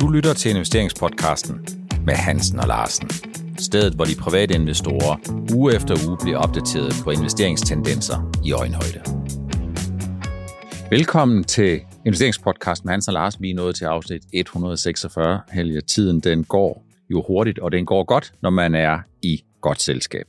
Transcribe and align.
Du 0.00 0.08
lytter 0.08 0.34
til 0.34 0.50
investeringspodcasten 0.50 1.66
med 2.06 2.14
Hansen 2.14 2.60
og 2.60 2.66
Larsen. 2.66 3.10
Stedet, 3.58 3.94
hvor 3.94 4.04
de 4.04 4.14
private 4.20 4.54
investorer 4.54 5.16
uge 5.54 5.76
efter 5.76 6.08
uge 6.08 6.18
bliver 6.22 6.38
opdateret 6.38 6.92
på 7.04 7.10
investeringstendenser 7.10 8.40
i 8.44 8.52
øjenhøjde. 8.52 9.00
Velkommen 10.90 11.44
til 11.44 11.80
investeringspodcasten 12.06 12.86
med 12.86 12.92
Hansen 12.92 13.10
og 13.10 13.14
Larsen. 13.14 13.42
Vi 13.42 13.50
er 13.50 13.54
nået 13.54 13.76
til 13.76 13.84
afsnit 13.84 14.22
146. 14.32 15.40
Helge, 15.52 15.80
tiden 15.80 16.20
den 16.20 16.44
går 16.44 16.86
jo 17.10 17.24
hurtigt, 17.26 17.58
og 17.58 17.72
den 17.72 17.86
går 17.86 18.04
godt, 18.04 18.32
når 18.42 18.50
man 18.50 18.74
er 18.74 18.98
i 19.22 19.44
godt 19.60 19.82
selskab. 19.82 20.26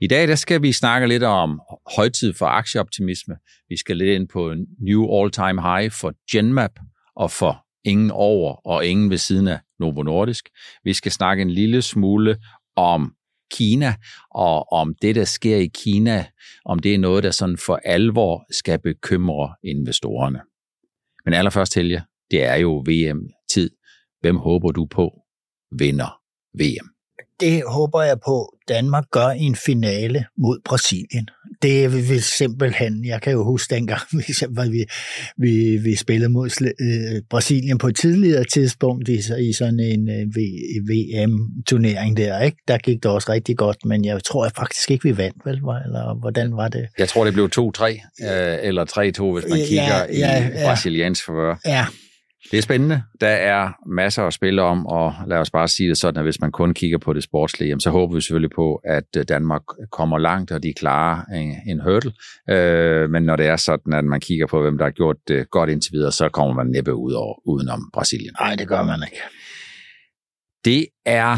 I 0.00 0.06
dag 0.06 0.28
der 0.28 0.34
skal 0.34 0.62
vi 0.62 0.72
snakke 0.72 1.06
lidt 1.06 1.22
om 1.22 1.60
højtid 1.96 2.34
for 2.34 2.46
aktieoptimisme. 2.46 3.36
Vi 3.68 3.76
skal 3.76 3.96
lidt 3.96 4.10
ind 4.10 4.28
på 4.28 4.54
new 4.80 5.20
all-time 5.20 5.62
high 5.62 5.90
for 5.90 6.12
Genmap 6.32 6.72
og 7.16 7.30
for 7.30 7.65
ingen 7.86 8.10
over 8.10 8.66
og 8.66 8.86
ingen 8.86 9.10
ved 9.10 9.18
siden 9.18 9.48
af 9.48 9.58
Novo 9.78 10.02
Nordisk. 10.02 10.48
Vi 10.84 10.92
skal 10.92 11.12
snakke 11.12 11.42
en 11.42 11.50
lille 11.50 11.82
smule 11.82 12.36
om 12.76 13.12
Kina, 13.50 13.94
og 14.30 14.72
om 14.72 14.94
det, 15.02 15.14
der 15.14 15.24
sker 15.24 15.56
i 15.56 15.70
Kina, 15.74 16.26
om 16.64 16.78
det 16.78 16.94
er 16.94 16.98
noget, 16.98 17.24
der 17.24 17.30
sådan 17.30 17.58
for 17.58 17.80
alvor 17.84 18.46
skal 18.50 18.78
bekymre 18.78 19.54
investorerne. 19.64 20.40
Men 21.24 21.34
allerførst, 21.34 21.74
Helge, 21.74 22.02
det 22.30 22.44
er 22.44 22.56
jo 22.56 22.84
VM-tid. 22.88 23.70
Hvem 24.20 24.36
håber 24.36 24.70
du 24.70 24.86
på 24.86 25.10
vinder 25.78 26.20
VM? 26.58 26.96
det 27.40 27.62
håber 27.68 28.02
jeg 28.02 28.18
på, 28.24 28.56
Danmark 28.68 29.04
gør 29.10 29.30
i 29.30 29.42
en 29.42 29.56
finale 29.56 30.26
mod 30.38 30.60
Brasilien. 30.64 31.28
Det 31.62 31.92
vil 32.10 32.22
simpelthen, 32.22 33.04
jeg 33.04 33.22
kan 33.22 33.32
jo 33.32 33.44
huske 33.44 33.74
dengang, 33.74 34.00
vi, 34.72 34.84
vi, 35.36 35.76
vi 35.76 35.96
spillede 35.96 36.28
mod 36.28 36.50
øh, 36.80 37.22
Brasilien 37.30 37.78
på 37.78 37.88
et 37.88 37.96
tidligere 37.96 38.44
tidspunkt 38.44 39.08
i, 39.08 39.20
i 39.48 39.52
sådan 39.52 39.80
en 39.80 40.10
øh, 40.10 40.26
VM-turnering 40.90 42.16
der, 42.16 42.40
ikke? 42.40 42.56
der 42.68 42.78
gik 42.78 43.02
det 43.02 43.10
også 43.10 43.32
rigtig 43.32 43.56
godt, 43.56 43.76
men 43.84 44.04
jeg 44.04 44.24
tror 44.24 44.44
jeg 44.44 44.52
faktisk 44.56 44.90
ikke, 44.90 45.02
vi 45.08 45.16
vandt, 45.16 45.36
vel? 45.44 45.54
Eller 45.54 46.20
hvordan 46.20 46.56
var 46.56 46.68
det? 46.68 46.86
Jeg 46.98 47.08
tror, 47.08 47.24
det 47.24 47.32
blev 47.32 47.50
2-3, 47.58 47.84
øh, 47.84 48.58
eller 48.62 48.84
3-2, 48.84 49.40
hvis 49.40 49.50
man 49.50 49.58
kigger 49.68 49.98
ja, 49.98 50.04
ja, 50.12 50.48
i 50.48 50.64
brasiliansk 50.64 51.24
forvør. 51.24 51.60
Ja, 51.66 51.86
det 52.50 52.58
er 52.58 52.62
spændende. 52.62 53.02
Der 53.20 53.28
er 53.28 53.72
masser 53.86 54.22
at 54.22 54.32
spille 54.32 54.62
om, 54.62 54.86
og 54.86 55.14
lad 55.26 55.38
os 55.38 55.50
bare 55.50 55.68
sige 55.68 55.88
det 55.88 55.98
sådan, 55.98 56.18
at 56.18 56.24
hvis 56.24 56.40
man 56.40 56.52
kun 56.52 56.74
kigger 56.74 56.98
på 56.98 57.12
det 57.12 57.22
sportslige, 57.22 57.80
så 57.80 57.90
håber 57.90 58.14
vi 58.14 58.20
selvfølgelig 58.20 58.50
på, 58.56 58.80
at 58.84 59.16
øh, 59.16 59.24
Danmark 59.28 59.62
kommer 59.92 60.18
langt, 60.18 60.52
og 60.52 60.62
de 60.62 60.72
klarer 60.72 61.24
en 61.66 61.80
hurdle. 61.80 62.12
Øh, 62.50 63.10
men 63.10 63.22
når 63.22 63.36
det 63.36 63.46
er 63.46 63.56
sådan, 63.56 63.92
at 63.92 64.04
man 64.04 64.20
kigger 64.20 64.46
på, 64.46 64.62
hvem 64.62 64.78
der 64.78 64.84
har 64.84 64.90
gjort 64.90 65.16
det 65.28 65.50
godt 65.50 65.70
indtil 65.70 65.92
videre, 65.92 66.12
så 66.12 66.28
kommer 66.28 66.54
man 66.54 66.66
næppe 66.66 66.94
ud 66.94 67.12
over, 67.12 67.48
udenom 67.48 67.90
Brasilien. 67.92 68.34
Nej, 68.40 68.54
det 68.56 68.68
gør 68.68 68.82
man 68.82 69.02
ikke. 69.06 69.22
Det 70.64 70.86
er 71.04 71.36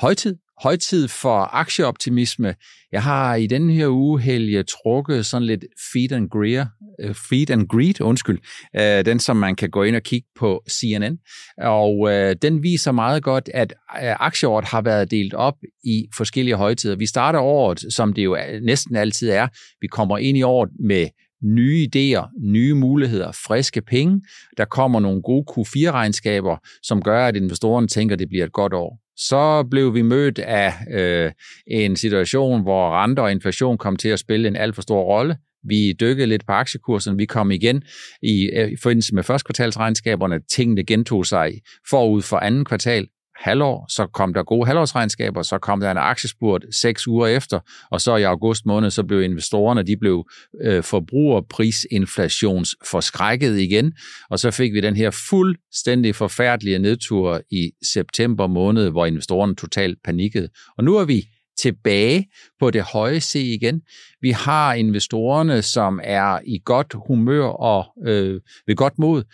højtid 0.00 0.36
højtid 0.62 1.08
for 1.08 1.54
aktieoptimisme. 1.54 2.54
Jeg 2.92 3.02
har 3.02 3.34
i 3.34 3.46
denne 3.46 3.72
her 3.72 3.88
uge, 3.88 4.20
Helge, 4.20 4.62
trukket 4.62 5.26
sådan 5.26 5.46
lidt 5.46 5.64
feed 5.92 6.12
and 6.12 6.30
greed, 6.30 6.66
uh, 7.02 7.08
øh, 7.08 7.14
feed 7.14 7.50
and 7.50 7.68
greed 7.68 8.00
undskyld, 8.00 8.38
uh, 8.78 9.04
den 9.06 9.18
som 9.18 9.36
man 9.36 9.56
kan 9.56 9.70
gå 9.70 9.82
ind 9.82 9.96
og 9.96 10.02
kigge 10.02 10.28
på 10.38 10.62
CNN, 10.70 11.18
og 11.58 11.98
uh, 11.98 12.32
den 12.42 12.62
viser 12.62 12.92
meget 12.92 13.22
godt, 13.22 13.50
at 13.54 13.74
uh, 14.02 14.26
aktieåret 14.26 14.64
har 14.64 14.82
været 14.82 15.10
delt 15.10 15.34
op 15.34 15.54
i 15.84 16.06
forskellige 16.16 16.56
højtider. 16.56 16.96
Vi 16.96 17.06
starter 17.06 17.38
året, 17.38 17.84
som 17.90 18.12
det 18.12 18.24
jo 18.24 18.38
næsten 18.62 18.96
altid 18.96 19.30
er. 19.30 19.48
Vi 19.80 19.86
kommer 19.86 20.18
ind 20.18 20.38
i 20.38 20.42
året 20.42 20.70
med 20.80 21.06
nye 21.44 21.88
idéer, 21.88 22.50
nye 22.52 22.74
muligheder, 22.74 23.32
friske 23.32 23.80
penge. 23.82 24.20
Der 24.56 24.64
kommer 24.64 25.00
nogle 25.00 25.22
gode 25.22 25.44
Q4-regnskaber, 25.50 26.56
som 26.82 27.02
gør, 27.02 27.26
at 27.26 27.36
investorerne 27.36 27.88
tænker, 27.88 28.14
at 28.14 28.18
det 28.18 28.28
bliver 28.28 28.44
et 28.44 28.52
godt 28.52 28.72
år 28.72 29.05
så 29.16 29.66
blev 29.70 29.94
vi 29.94 30.02
mødt 30.02 30.38
af 30.38 30.72
øh, 30.90 31.32
en 31.66 31.96
situation, 31.96 32.62
hvor 32.62 33.02
renter 33.02 33.22
og 33.22 33.32
inflation 33.32 33.78
kom 33.78 33.96
til 33.96 34.08
at 34.08 34.18
spille 34.18 34.48
en 34.48 34.56
alt 34.56 34.74
for 34.74 34.82
stor 34.82 35.02
rolle. 35.02 35.36
Vi 35.68 35.92
dykkede 35.92 36.26
lidt 36.26 36.46
på 36.46 36.52
aktiekursen, 36.52 37.18
vi 37.18 37.26
kom 37.26 37.50
igen 37.50 37.82
i, 38.22 38.50
øh, 38.54 38.72
i 38.72 38.76
forbindelse 38.82 39.14
med 39.14 39.22
første 39.22 39.46
kvartalsregnskaberne. 39.46 40.40
Tingene 40.50 40.84
gentog 40.84 41.26
sig 41.26 41.52
forud 41.90 42.22
for 42.22 42.36
anden 42.36 42.64
kvartal 42.64 43.08
halvår, 43.40 43.86
så 43.88 44.06
kom 44.06 44.34
der 44.34 44.42
gode 44.42 44.66
halvårsregnskaber, 44.66 45.42
så 45.42 45.58
kom 45.58 45.80
der 45.80 45.90
en 45.90 45.96
aktiespurt 45.96 46.64
seks 46.70 47.08
uger 47.08 47.26
efter, 47.26 47.60
og 47.90 48.00
så 48.00 48.16
i 48.16 48.22
august 48.22 48.66
måned, 48.66 48.90
så 48.90 49.02
blev 49.02 49.22
investorerne, 49.22 49.82
de 49.82 49.96
blev 49.96 50.28
øh, 50.62 50.82
forbrugerprisinflationsforskrækket 50.82 53.58
igen, 53.58 53.92
og 54.30 54.38
så 54.38 54.50
fik 54.50 54.72
vi 54.72 54.80
den 54.80 54.96
her 54.96 55.10
fuldstændig 55.30 56.14
forfærdelige 56.14 56.78
nedtur 56.78 57.40
i 57.50 57.70
september 57.92 58.46
måned, 58.46 58.90
hvor 58.90 59.06
investorerne 59.06 59.54
totalt 59.54 59.98
panikkede. 60.04 60.48
Og 60.78 60.84
nu 60.84 60.96
er 60.96 61.04
vi 61.04 61.24
tilbage 61.58 62.26
på 62.60 62.70
det 62.70 62.82
høje 62.82 63.20
C 63.20 63.34
igen. 63.34 63.80
Vi 64.20 64.30
har 64.30 64.74
investorerne, 64.74 65.62
som 65.62 66.00
er 66.04 66.38
i 66.46 66.60
godt 66.64 66.94
humør 67.08 67.46
og 67.46 67.84
øh, 68.06 68.40
ved 68.66 68.76
godt 68.76 68.98
mod. 68.98 69.24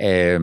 Øh, 0.00 0.40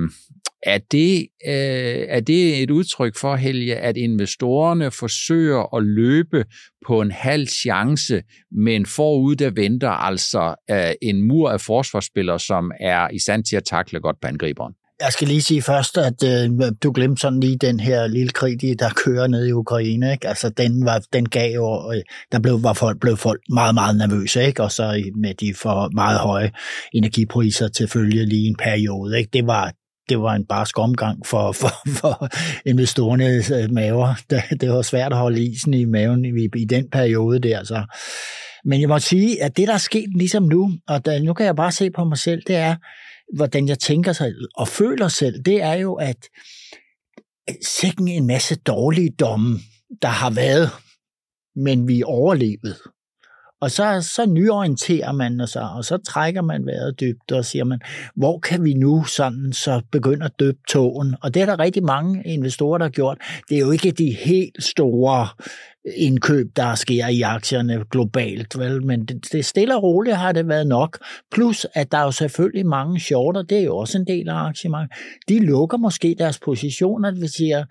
er 0.63 0.77
det, 0.91 1.27
øh, 1.47 2.05
er 2.09 2.19
det 2.19 2.63
et 2.63 2.71
udtryk 2.71 3.17
for, 3.17 3.35
Helge, 3.35 3.75
at 3.75 3.97
investorerne 3.97 4.91
forsøger 4.91 5.75
at 5.75 5.83
løbe 5.83 6.45
på 6.87 7.01
en 7.01 7.11
halv 7.11 7.47
chance, 7.47 8.23
men 8.51 8.85
forud 8.85 9.35
der 9.35 9.49
venter 9.49 9.89
altså 9.89 10.55
øh, 10.71 10.91
en 11.01 11.27
mur 11.27 11.49
af 11.51 11.61
forsvarsspillere, 11.61 12.39
som 12.39 12.71
er 12.79 13.09
i 13.09 13.19
stand 13.19 13.43
til 13.43 13.55
at 13.55 13.63
takle 13.63 13.99
godt 13.99 14.15
på 14.21 14.27
angriberen? 14.27 14.73
Jeg 15.01 15.11
skal 15.11 15.27
lige 15.27 15.41
sige 15.41 15.61
først, 15.61 15.97
at 15.97 16.23
øh, 16.23 16.71
du 16.83 16.91
glemte 16.91 17.21
sådan 17.21 17.39
lige 17.39 17.57
den 17.57 17.79
her 17.79 18.07
lille 18.07 18.29
krig, 18.29 18.79
der 18.79 18.89
kører 18.95 19.27
ned 19.27 19.47
i 19.47 19.51
Ukraine. 19.51 20.11
Ikke? 20.11 20.27
Altså, 20.27 20.49
den, 20.49 20.85
var, 20.85 21.01
den 21.13 21.29
gav 21.29 21.53
jo, 21.53 21.91
øh, 21.93 22.01
der 22.31 22.39
blev, 22.39 22.63
var 22.63 22.73
folk, 22.73 22.99
blev 22.99 23.17
folk 23.17 23.41
meget, 23.49 23.75
meget 23.75 23.97
nervøse, 23.97 24.45
ikke? 24.45 24.63
og 24.63 24.71
så 24.71 25.11
med 25.15 25.33
de 25.33 25.53
for 25.53 25.89
meget 25.93 26.19
høje 26.19 26.51
energipriser 26.93 27.67
til 27.67 27.87
følge 27.87 28.25
lige 28.25 28.47
en 28.47 28.55
periode. 28.55 29.19
Ikke? 29.19 29.29
Det, 29.33 29.47
var, 29.47 29.73
det 30.11 30.21
var 30.21 30.33
en 30.35 30.45
barsk 30.45 30.79
omgang 30.79 31.25
for, 31.25 31.51
for, 31.51 31.73
for 31.99 32.27
investorernes 32.65 33.51
øh, 33.51 33.71
maver. 33.71 34.15
Det, 34.29 34.61
det 34.61 34.69
var 34.69 34.81
svært 34.81 35.11
at 35.11 35.17
holde 35.17 35.43
isen 35.45 35.73
i 35.73 35.85
maven 35.85 36.25
i, 36.25 36.49
i 36.55 36.65
den 36.65 36.89
periode 36.89 37.39
der. 37.39 37.63
Så. 37.63 37.83
Men 38.65 38.81
jeg 38.81 38.89
må 38.89 38.99
sige, 38.99 39.43
at 39.43 39.57
det, 39.57 39.67
der 39.67 39.73
er 39.73 39.77
sket 39.77 40.09
ligesom 40.15 40.43
nu, 40.43 40.71
og 40.87 41.05
der, 41.05 41.23
nu 41.23 41.33
kan 41.33 41.45
jeg 41.45 41.55
bare 41.55 41.71
se 41.71 41.91
på 41.91 42.03
mig 42.03 42.17
selv, 42.17 42.41
det 42.47 42.55
er, 42.55 42.75
hvordan 43.35 43.67
jeg 43.67 43.79
tænker 43.79 44.13
sig 44.13 44.33
og 44.55 44.67
føler 44.67 45.07
selv, 45.07 45.43
det 45.43 45.61
er 45.61 45.73
jo, 45.73 45.93
at 45.93 46.17
sikken 47.65 48.07
en 48.07 48.27
masse 48.27 48.55
dårlige 48.55 49.09
domme, 49.19 49.59
der 50.01 50.07
har 50.07 50.29
været, 50.29 50.69
men 51.55 51.87
vi 51.87 52.03
overlevede. 52.05 52.75
Og 53.61 53.71
så, 53.71 54.07
så 54.15 54.25
nyorienterer 54.25 55.11
man 55.11 55.47
sig, 55.47 55.69
og 55.69 55.85
så 55.85 55.97
trækker 55.97 56.41
man 56.41 56.65
vejret 56.65 56.99
dybt, 56.99 57.31
og 57.31 57.45
siger 57.45 57.63
man, 57.63 57.79
hvor 58.15 58.39
kan 58.39 58.63
vi 58.63 58.73
nu 58.73 59.03
sådan 59.03 59.53
så 59.53 59.81
begynde 59.91 60.25
at 60.25 60.39
døbe 60.39 60.57
tågen? 60.69 61.15
Og 61.21 61.33
det 61.33 61.41
er 61.41 61.45
der 61.45 61.59
rigtig 61.59 61.83
mange 61.83 62.23
investorer, 62.25 62.77
der 62.77 62.85
har 62.85 62.89
gjort. 62.89 63.17
Det 63.49 63.55
er 63.55 63.59
jo 63.59 63.71
ikke 63.71 63.91
de 63.91 64.11
helt 64.11 64.63
store 64.63 65.27
indkøb, 65.95 66.55
der 66.55 66.75
sker 66.75 67.07
i 67.07 67.21
aktierne 67.21 67.83
globalt, 67.91 68.59
vel? 68.59 68.85
men 68.85 69.05
det, 69.05 69.27
det 69.31 69.45
stille 69.45 69.75
og 69.75 69.83
roligt 69.83 70.15
har 70.15 70.31
det 70.31 70.47
været 70.47 70.67
nok. 70.67 70.97
Plus, 71.31 71.67
at 71.73 71.91
der 71.91 71.97
er 71.97 72.03
jo 72.03 72.11
selvfølgelig 72.11 72.65
mange 72.65 72.99
shorter, 72.99 73.41
det 73.41 73.57
er 73.57 73.63
jo 73.63 73.77
også 73.77 73.97
en 73.97 74.07
del 74.07 74.29
af 74.29 74.35
aktiemarkedet. 74.35 74.97
De 75.29 75.39
lukker 75.39 75.77
måske 75.77 76.15
deres 76.19 76.39
positioner, 76.39 77.11
det 77.11 77.21
vil 77.21 77.29
sige, 77.29 77.65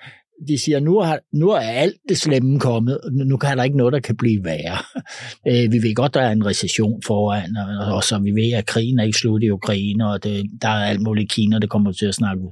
de 0.48 0.58
siger, 0.58 0.80
nu, 0.80 1.00
har, 1.00 1.20
nu 1.32 1.50
er 1.50 1.60
alt 1.60 1.96
det 2.08 2.18
slemme 2.18 2.60
kommet, 2.60 3.00
nu 3.12 3.36
kan 3.36 3.58
der 3.58 3.64
ikke 3.64 3.76
noget, 3.76 3.92
der 3.92 4.00
kan 4.00 4.16
blive 4.16 4.44
værre. 4.44 4.78
Øh, 5.48 5.72
vi 5.72 5.82
ved 5.82 5.94
godt, 5.94 6.14
der 6.14 6.20
er 6.20 6.32
en 6.32 6.46
recession 6.46 7.02
foran, 7.06 7.56
og 7.92 8.04
så 8.04 8.18
vi 8.18 8.30
ved, 8.30 8.52
at 8.52 8.66
krigen 8.66 8.98
er 8.98 9.04
ikke 9.04 9.18
slut 9.18 9.42
i 9.42 9.50
Ukraine, 9.50 10.10
og 10.10 10.24
det, 10.24 10.46
der 10.62 10.68
er 10.68 10.84
alt 10.84 11.00
muligt 11.00 11.32
i 11.32 11.34
Kina, 11.34 11.58
det 11.58 11.70
kommer 11.70 11.92
til 11.92 12.06
at 12.06 12.14
snakke 12.14 12.42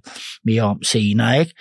mere 0.45 0.63
om 0.63 0.83
senere. 0.83 1.41
Ikke? 1.41 1.55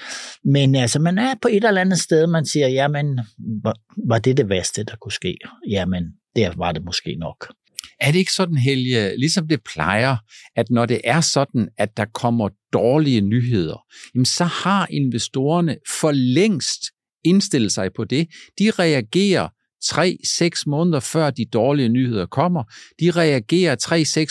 Men 0.43 0.75
altså, 0.75 0.99
man 0.99 1.17
er 1.17 1.33
på 1.41 1.47
et 1.47 1.63
eller 1.63 1.81
andet 1.81 1.99
sted, 1.99 2.27
man 2.27 2.45
siger, 2.45 2.67
jamen, 2.67 3.19
var, 3.63 3.75
var 4.07 4.19
det 4.19 4.37
det 4.37 4.49
værste, 4.49 4.83
der 4.83 4.95
kunne 5.01 5.11
ske? 5.11 5.37
Jamen, 5.69 6.03
der 6.35 6.51
var 6.57 6.71
det 6.71 6.85
måske 6.85 7.15
nok. 7.19 7.53
Er 7.99 8.11
det 8.11 8.19
ikke 8.19 8.33
sådan, 8.33 8.57
Helge, 8.57 9.17
ligesom 9.17 9.47
det 9.47 9.63
plejer, 9.63 10.17
at 10.55 10.69
når 10.69 10.85
det 10.85 11.01
er 11.03 11.21
sådan, 11.21 11.69
at 11.77 11.97
der 11.97 12.05
kommer 12.05 12.49
dårlige 12.73 13.21
nyheder, 13.21 13.83
jamen 14.15 14.25
så 14.25 14.43
har 14.43 14.87
investorerne 14.89 15.77
for 16.01 16.11
længst 16.11 16.81
indstillet 17.23 17.71
sig 17.71 17.89
på 17.95 18.03
det. 18.03 18.27
De 18.59 18.71
reagerer 18.71 19.47
3-6 19.85 20.63
måneder 20.67 20.99
før 20.99 21.29
de 21.29 21.45
dårlige 21.45 21.89
nyheder 21.89 22.25
kommer. 22.25 22.63
De 22.99 23.11
reagerer 23.11 23.75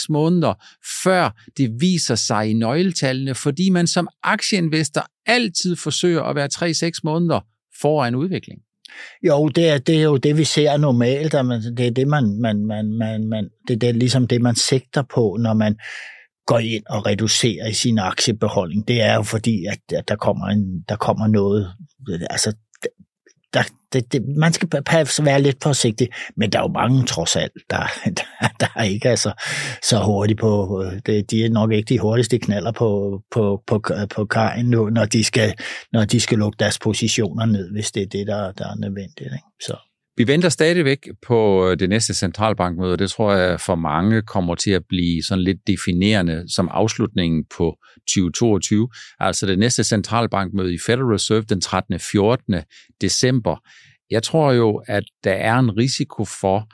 3-6 0.00 0.06
måneder 0.08 0.54
før 1.02 1.42
det 1.56 1.70
viser 1.80 2.14
sig 2.14 2.50
i 2.50 2.52
nøgletallene, 2.52 3.34
fordi 3.34 3.70
man 3.70 3.86
som 3.86 4.08
aktieinvestor 4.22 5.06
altid 5.26 5.76
forsøger 5.76 6.22
at 6.22 6.36
være 6.36 6.48
3-6 6.88 7.00
måneder 7.04 7.40
foran 7.80 8.14
udvikling. 8.14 8.60
Jo, 9.22 9.48
det 9.48 9.68
er, 9.68 9.78
det 9.78 9.96
er 9.96 10.02
jo 10.02 10.16
det, 10.16 10.38
vi 10.38 10.44
ser 10.44 10.76
normalt, 10.76 11.34
og 11.34 11.46
man, 11.46 11.62
det 11.76 11.86
er 11.86 11.90
det, 11.90 12.08
man, 12.08 12.40
man, 12.40 12.66
man, 12.66 12.98
man, 12.98 13.28
man, 13.28 13.48
det 13.68 13.82
er 13.82 13.92
ligesom 13.92 14.26
det, 14.26 14.42
man 14.42 14.54
sigter 14.54 15.02
på, 15.02 15.36
når 15.40 15.54
man 15.54 15.76
går 16.46 16.58
ind 16.58 16.82
og 16.88 17.06
reducerer 17.06 17.68
i 17.68 17.72
sin 17.72 17.98
aktiebeholdning, 17.98 18.88
det 18.88 19.02
er 19.02 19.14
jo 19.14 19.22
fordi, 19.22 19.64
at, 19.64 19.98
at 19.98 20.08
der, 20.08 20.16
kommer 20.16 20.46
en, 20.46 20.84
der 20.88 20.96
kommer 20.96 21.26
noget, 21.26 21.72
altså 22.30 22.52
der, 23.56 23.62
det, 23.92 24.12
det, 24.12 24.22
man 24.36 24.52
skal 24.52 24.68
være 25.22 25.42
lidt 25.42 25.62
forsigtig, 25.62 26.08
men 26.36 26.52
der 26.52 26.58
er 26.58 26.62
jo 26.62 26.68
mange 26.68 27.06
trods 27.06 27.36
alt, 27.36 27.52
der, 27.70 27.86
der, 28.18 28.48
der 28.60 28.82
ikke 28.82 29.08
er 29.08 29.16
så, 29.16 29.32
så 29.82 29.98
hurtige 29.98 30.36
på, 30.36 30.82
øh, 30.84 31.00
det, 31.06 31.30
de 31.30 31.44
er 31.44 31.50
nok 31.50 31.72
ikke 31.72 31.88
de 31.88 31.98
hurtigste 31.98 32.38
knaller 32.38 32.72
på, 32.72 33.20
på, 33.30 33.62
på, 33.66 33.82
på 34.14 34.24
kajen 34.24 34.66
nu, 34.66 34.90
når 34.90 35.04
de, 35.04 35.24
skal, 35.24 35.54
når 35.92 36.04
de 36.04 36.20
skal 36.20 36.38
lukke 36.38 36.56
deres 36.58 36.78
positioner 36.78 37.46
ned, 37.46 37.72
hvis 37.72 37.92
det 37.92 38.02
er 38.02 38.06
det, 38.06 38.26
der, 38.26 38.52
der 38.52 38.64
er 38.64 38.74
nødvendigt. 38.74 39.32
Ikke? 39.32 39.44
Så. 39.60 39.85
Vi 40.18 40.26
venter 40.26 40.48
stadigvæk 40.48 41.08
på 41.26 41.68
øh, 41.68 41.78
det 41.78 41.88
næste 41.88 42.14
centralbankmøde, 42.14 42.96
det 42.96 43.10
tror 43.10 43.32
jeg 43.32 43.60
for 43.60 43.74
mange 43.74 44.22
kommer 44.22 44.54
til 44.54 44.70
at 44.70 44.82
blive 44.88 45.22
sådan 45.22 45.44
lidt 45.44 45.66
definerende 45.66 46.44
som 46.54 46.68
afslutningen 46.72 47.44
på 47.56 47.76
2022. 48.08 48.88
Altså 49.20 49.46
det 49.46 49.58
næste 49.58 49.84
centralbankmøde 49.84 50.74
i 50.74 50.78
Federal 50.86 51.04
Reserve 51.04 51.42
den 51.42 51.60
13. 51.60 52.00
14. 52.00 52.54
december. 53.00 53.56
Jeg 54.10 54.22
tror 54.22 54.52
jo, 54.52 54.82
at 54.86 55.04
der 55.24 55.32
er 55.32 55.58
en 55.58 55.76
risiko 55.76 56.24
for, 56.24 56.68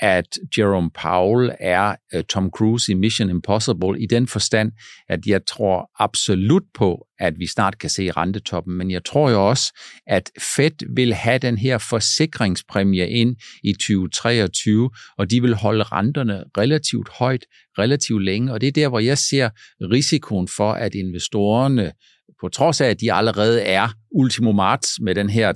at 0.00 0.38
Jerome 0.58 0.90
Powell 0.90 1.50
er 1.60 1.94
øh, 2.14 2.24
Tom 2.24 2.50
Cruise 2.50 2.92
i 2.92 2.94
Mission 2.94 3.30
Impossible 3.30 4.00
i 4.00 4.06
den 4.06 4.26
forstand, 4.26 4.72
at 5.08 5.26
jeg 5.26 5.40
tror 5.46 5.90
absolut 5.98 6.62
på, 6.74 7.06
at 7.18 7.34
vi 7.38 7.46
snart 7.46 7.78
kan 7.78 7.90
se 7.90 8.10
rentetoppen, 8.10 8.78
men 8.78 8.90
jeg 8.90 9.04
tror 9.04 9.30
jo 9.30 9.48
også, 9.48 9.72
at 10.06 10.30
Fed 10.56 10.94
vil 10.94 11.14
have 11.14 11.38
den 11.38 11.58
her 11.58 11.78
forsikringspræmie 11.78 13.08
ind 13.08 13.36
i 13.64 13.72
2023, 13.72 14.90
og 15.18 15.30
de 15.30 15.42
vil 15.42 15.54
holde 15.54 15.82
renterne 15.82 16.44
relativt 16.58 17.08
højt, 17.08 17.44
relativt 17.78 18.24
længe, 18.24 18.52
og 18.52 18.60
det 18.60 18.66
er 18.66 18.72
der, 18.72 18.88
hvor 18.88 18.98
jeg 19.00 19.18
ser 19.18 19.50
risikoen 19.80 20.48
for, 20.56 20.72
at 20.72 20.94
investorerne 20.94 21.92
på 22.40 22.48
trods 22.48 22.80
af, 22.80 22.86
at 22.86 23.00
de 23.00 23.12
allerede 23.12 23.62
er 23.62 23.88
ultimo 24.10 24.52
marts 24.52 25.00
med 25.00 25.14
den 25.14 25.30
her 25.30 25.52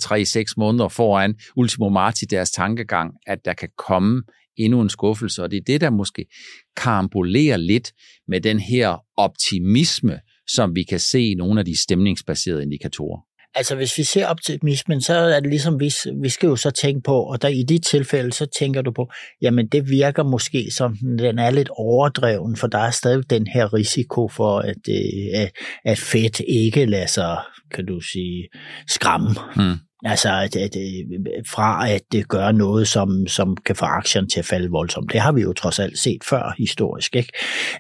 3-6 0.50 0.54
måneder 0.56 0.88
foran 0.88 1.34
ultimo 1.56 1.88
marts 1.88 2.22
i 2.22 2.24
deres 2.24 2.50
tankegang, 2.50 3.12
at 3.26 3.38
der 3.44 3.52
kan 3.52 3.68
komme 3.78 4.22
endnu 4.56 4.80
en 4.80 4.88
skuffelse, 4.88 5.42
og 5.42 5.50
det 5.50 5.56
er 5.56 5.64
det, 5.66 5.80
der 5.80 5.90
måske 5.90 6.26
karambolerer 6.76 7.56
lidt 7.56 7.92
med 8.28 8.40
den 8.40 8.60
her 8.60 8.96
optimisme, 9.16 10.20
som 10.46 10.74
vi 10.74 10.82
kan 10.82 11.00
se 11.00 11.20
i 11.20 11.34
nogle 11.34 11.60
af 11.60 11.64
de 11.64 11.76
stemningsbaserede 11.76 12.62
indikatorer. 12.62 13.20
Altså 13.54 13.74
hvis 13.74 13.98
vi 13.98 14.02
ser 14.02 14.26
optimismen, 14.26 15.00
så 15.00 15.14
er 15.14 15.40
det 15.40 15.50
ligesom, 15.50 15.80
vi, 15.80 15.92
vi 16.22 16.28
skal 16.28 16.46
jo 16.46 16.56
så 16.56 16.70
tænke 16.70 17.00
på, 17.02 17.22
og 17.22 17.42
der 17.42 17.48
i 17.48 17.62
de 17.62 17.78
tilfælde, 17.78 18.32
så 18.32 18.46
tænker 18.58 18.82
du 18.82 18.92
på, 18.92 19.10
jamen 19.42 19.66
det 19.66 19.90
virker 19.90 20.22
måske 20.22 20.70
som, 20.70 20.96
den 21.18 21.38
er 21.38 21.50
lidt 21.50 21.68
overdreven, 21.72 22.56
for 22.56 22.66
der 22.66 22.78
er 22.78 22.90
stadig 22.90 23.30
den 23.30 23.46
her 23.46 23.74
risiko 23.74 24.28
for, 24.28 24.58
at, 24.58 24.88
øh, 24.88 25.40
at, 25.40 25.52
at 25.84 25.98
fedt 25.98 26.40
ikke 26.48 26.84
lader 26.84 27.06
sig, 27.06 27.38
kan 27.74 27.86
du 27.86 28.00
sige, 28.00 28.48
skræmme. 28.88 29.30
Mm. 29.56 29.78
Altså 30.04 30.28
at, 30.28 30.56
at, 30.56 30.76
øh, 30.76 31.20
fra 31.48 31.90
at 31.90 32.02
det 32.12 32.28
gør 32.28 32.52
noget, 32.52 32.88
som, 32.88 33.26
som 33.26 33.56
kan 33.56 33.76
få 33.76 33.84
aktierne 33.84 34.28
til 34.28 34.38
at 34.38 34.44
falde 34.44 34.70
voldsomt. 34.70 35.12
Det 35.12 35.20
har 35.20 35.32
vi 35.32 35.40
jo 35.40 35.52
trods 35.52 35.78
alt 35.78 35.98
set 35.98 36.24
før 36.24 36.54
historisk. 36.58 37.16
Ikke? 37.16 37.32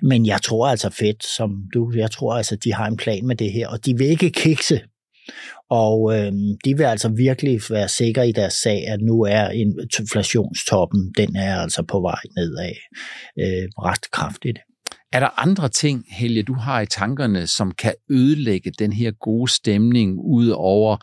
Men 0.02 0.26
jeg 0.26 0.42
tror 0.42 0.66
altså 0.68 0.90
fedt, 0.90 1.26
som 1.26 1.50
du, 1.74 1.92
jeg 1.96 2.10
tror 2.10 2.34
altså, 2.34 2.56
de 2.56 2.74
har 2.74 2.86
en 2.86 2.96
plan 2.96 3.26
med 3.26 3.36
det 3.36 3.52
her, 3.52 3.68
og 3.68 3.86
de 3.86 3.98
vil 3.98 4.06
ikke 4.06 4.30
kikse 4.30 4.80
og 5.72 6.16
øh, 6.16 6.32
de 6.64 6.76
vil 6.76 6.84
altså 6.84 7.08
virkelig 7.08 7.60
være 7.70 7.88
sikre 7.88 8.28
i 8.28 8.32
deres 8.32 8.52
sag, 8.52 8.88
at 8.88 9.00
nu 9.00 9.22
er 9.22 9.48
inflationstoppen, 9.48 11.12
den 11.16 11.36
er 11.36 11.56
altså 11.56 11.82
på 11.88 12.00
vej 12.00 12.20
nedad 12.36 12.74
øh, 13.38 13.68
ret 13.78 14.10
kraftigt. 14.10 14.58
Er 15.12 15.20
der 15.20 15.40
andre 15.40 15.68
ting, 15.68 16.04
Helge, 16.10 16.42
du 16.42 16.54
har 16.54 16.80
i 16.80 16.86
tankerne, 16.86 17.46
som 17.46 17.70
kan 17.70 17.94
ødelægge 18.10 18.70
den 18.78 18.92
her 18.92 19.10
gode 19.10 19.50
stemning 19.50 20.18
ud 20.18 20.48
over 20.48 20.96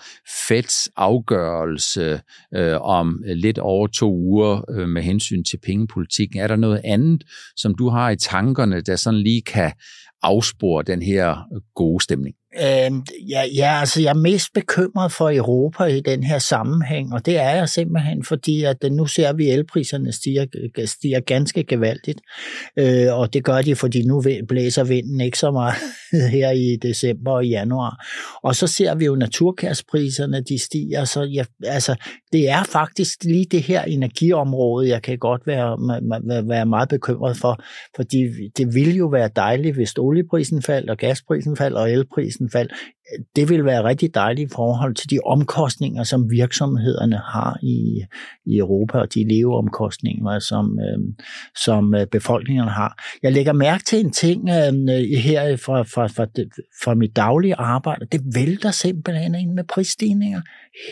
Feds 0.47 0.89
afgørelse 0.95 2.21
øh, 2.55 2.81
om 2.81 3.23
lidt 3.35 3.57
over 3.57 3.87
to 3.87 4.13
uger 4.13 4.71
øh, 4.71 4.87
med 4.87 5.01
hensyn 5.01 5.43
til 5.43 5.59
pengepolitikken? 5.65 6.39
Er 6.39 6.47
der 6.47 6.55
noget 6.55 6.81
andet, 6.83 7.23
som 7.55 7.75
du 7.75 7.89
har 7.89 8.09
i 8.09 8.15
tankerne, 8.15 8.81
der 8.81 8.95
sådan 8.95 9.19
lige 9.19 9.41
kan 9.41 9.71
afspore 10.21 10.83
den 10.83 11.01
her 11.01 11.35
gode 11.75 12.03
stemning? 12.03 12.35
Øh, 12.55 12.91
ja, 13.29 13.43
ja, 13.55 13.79
altså 13.79 14.01
jeg 14.01 14.09
er 14.09 14.13
mest 14.13 14.53
bekymret 14.53 15.11
for 15.11 15.31
Europa 15.31 15.83
i 15.83 15.99
den 15.99 16.23
her 16.23 16.39
sammenhæng, 16.39 17.13
og 17.13 17.25
det 17.25 17.37
er 17.37 17.49
jeg 17.49 17.69
simpelthen, 17.69 18.23
fordi 18.23 18.63
at 18.63 18.77
øh, 18.83 18.91
nu 18.91 19.05
ser 19.05 19.33
vi, 19.33 19.49
at 19.49 19.59
elpriserne 19.59 20.11
stiger, 20.11 20.45
stiger 20.85 21.19
ganske 21.19 21.63
gevaldigt, 21.63 22.21
øh, 22.77 23.13
og 23.13 23.33
det 23.33 23.43
gør 23.43 23.61
de, 23.61 23.75
fordi 23.75 24.05
nu 24.05 24.23
blæser 24.47 24.83
vinden 24.83 25.21
ikke 25.21 25.37
så 25.37 25.51
meget 25.51 25.75
her 26.35 26.51
i 26.51 26.75
december 26.75 27.31
og 27.31 27.47
januar. 27.47 28.05
Og 28.43 28.55
så 28.55 28.67
ser 28.67 28.95
vi 28.95 29.05
jo 29.05 29.15
naturgaspriserne, 29.15 30.41
de 30.41 30.59
stiger, 30.59 31.05
så 31.05 31.23
ja, 31.23 31.43
altså, 31.63 31.95
det 32.31 32.49
er 32.49 32.63
faktisk 32.63 33.23
lige 33.23 33.45
det 33.51 33.61
her 33.61 33.81
energiområde, 33.81 34.89
jeg 34.89 35.01
kan 35.01 35.17
godt 35.17 35.47
være, 35.47 35.77
være 36.47 36.65
meget 36.65 36.89
bekymret 36.89 37.37
for, 37.37 37.63
fordi 37.95 38.49
det 38.57 38.75
ville 38.75 38.93
jo 38.93 39.07
være 39.07 39.29
dejligt, 39.35 39.75
hvis 39.75 39.93
olieprisen 39.97 40.61
faldt, 40.61 40.89
og 40.89 40.97
gasprisen 40.97 41.57
faldt, 41.57 41.77
og 41.77 41.91
elprisen 41.91 42.38
fald, 42.51 42.69
det 43.35 43.49
vil 43.49 43.65
være 43.65 43.83
rigtig 43.83 44.15
dejligt 44.15 44.51
i 44.51 44.53
forhold 44.55 44.95
til 44.95 45.09
de 45.09 45.19
omkostninger, 45.25 46.03
som 46.03 46.31
virksomhederne 46.31 47.17
har 47.17 47.57
i, 47.63 48.01
i 48.45 48.57
Europa, 48.57 48.97
og 48.97 49.13
de 49.13 49.27
leveomkostninger, 49.27 50.39
som, 50.39 50.79
øhm, 50.79 51.07
øh, 51.07 51.25
som 51.63 51.95
befolkningerne 52.11 52.71
har. 52.71 53.03
Jeg 53.23 53.31
lægger 53.31 53.53
mærke 53.53 53.83
til 53.83 53.99
en 53.99 54.11
ting 54.11 54.49
øh, 54.49 54.73
her 55.19 55.57
fra, 55.57 55.81
fra, 55.81 56.07
fra, 56.07 56.25
fra 56.83 56.93
mit 56.93 57.15
daglige 57.15 57.55
arbejde. 57.55 58.05
Det 58.11 58.21
vælter 58.35 58.71
simpelthen 58.71 59.35
ind 59.35 59.53
med 59.53 59.63
prisstigninger. 59.63 60.41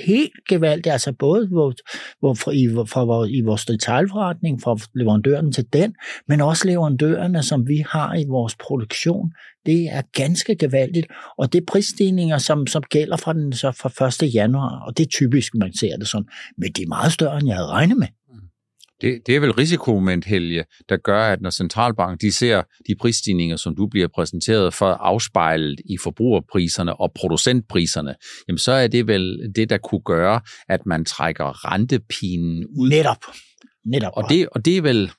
Helt 0.06 0.48
gevaldigt, 0.50 0.94
altså 0.94 1.14
både 1.14 1.48
hvor, 1.48 1.74
hvor, 2.20 2.34
for, 2.34 2.52
i, 2.52 2.68
for, 2.88 3.06
hvor, 3.06 3.26
i 3.26 3.42
vores 3.42 3.66
detaljforretning, 3.66 4.62
fra 4.62 4.78
leverandøren 4.96 5.52
til 5.52 5.66
den, 5.74 5.96
men 6.28 6.42
også 6.42 6.68
leverandørerne, 6.68 7.44
som 7.44 7.68
vi 7.68 7.84
har 7.90 8.16
i 8.16 8.26
vores 8.28 8.56
produktion. 8.56 9.32
Det 9.68 9.88
er 9.92 10.02
ganske 10.14 10.56
gevaldigt, 10.56 11.08
og 11.38 11.54
det 11.54 11.66
prisstigninger, 11.66 12.38
som, 12.38 12.68
som 12.68 12.84
gælder 12.90 13.18
fra, 13.18 13.34
den, 13.34 13.54
så 13.54 13.72
fra 13.72 14.26
1. 14.26 14.34
januar, 14.34 14.84
og 14.88 14.98
det 14.98 15.06
er 15.06 15.10
typisk, 15.10 15.56
man 15.56 15.74
ser 15.74 15.98
det 15.98 16.08
sådan, 16.08 16.28
men 16.58 16.72
de 16.72 16.82
er 16.82 16.88
meget 16.88 17.12
større, 17.12 17.38
end 17.38 17.48
jeg 17.48 17.56
havde 17.56 17.70
regnet 17.70 17.98
med. 17.98 18.08
Det, 19.02 19.22
det 19.28 19.36
er 19.36 19.40
vel 19.40 19.52
risikomoment, 19.52 20.26
Helge, 20.26 20.64
der 20.90 20.98
gør, 20.98 21.28
at 21.28 21.42
når 21.42 21.50
centralbanken 21.50 22.28
de 22.28 22.32
ser 22.32 22.64
de 22.88 22.96
prisstigninger, 23.00 23.56
som 23.56 23.76
du 23.76 23.88
bliver 23.88 24.08
præsenteret 24.16 24.74
for 24.74 24.86
afspejlet 24.86 25.80
i 25.86 25.98
forbrugerpriserne 26.04 27.00
og 27.02 27.12
producentpriserne, 27.16 28.16
jamen 28.48 28.58
så 28.58 28.72
er 28.72 28.88
det 28.88 29.08
vel 29.08 29.52
det, 29.56 29.70
der 29.70 29.78
kunne 29.78 30.02
gøre, 30.02 30.42
at 30.70 30.86
man 30.86 31.06
trækker 31.06 31.72
rentepinen 31.72 32.66
ud. 32.80 32.90
Netop. 32.90 33.26
Netop. 33.86 34.12
Og 34.16 34.24
det, 34.30 34.50
og 34.50 34.66
det 34.66 34.78
er 34.78 34.82
vel 34.82 35.12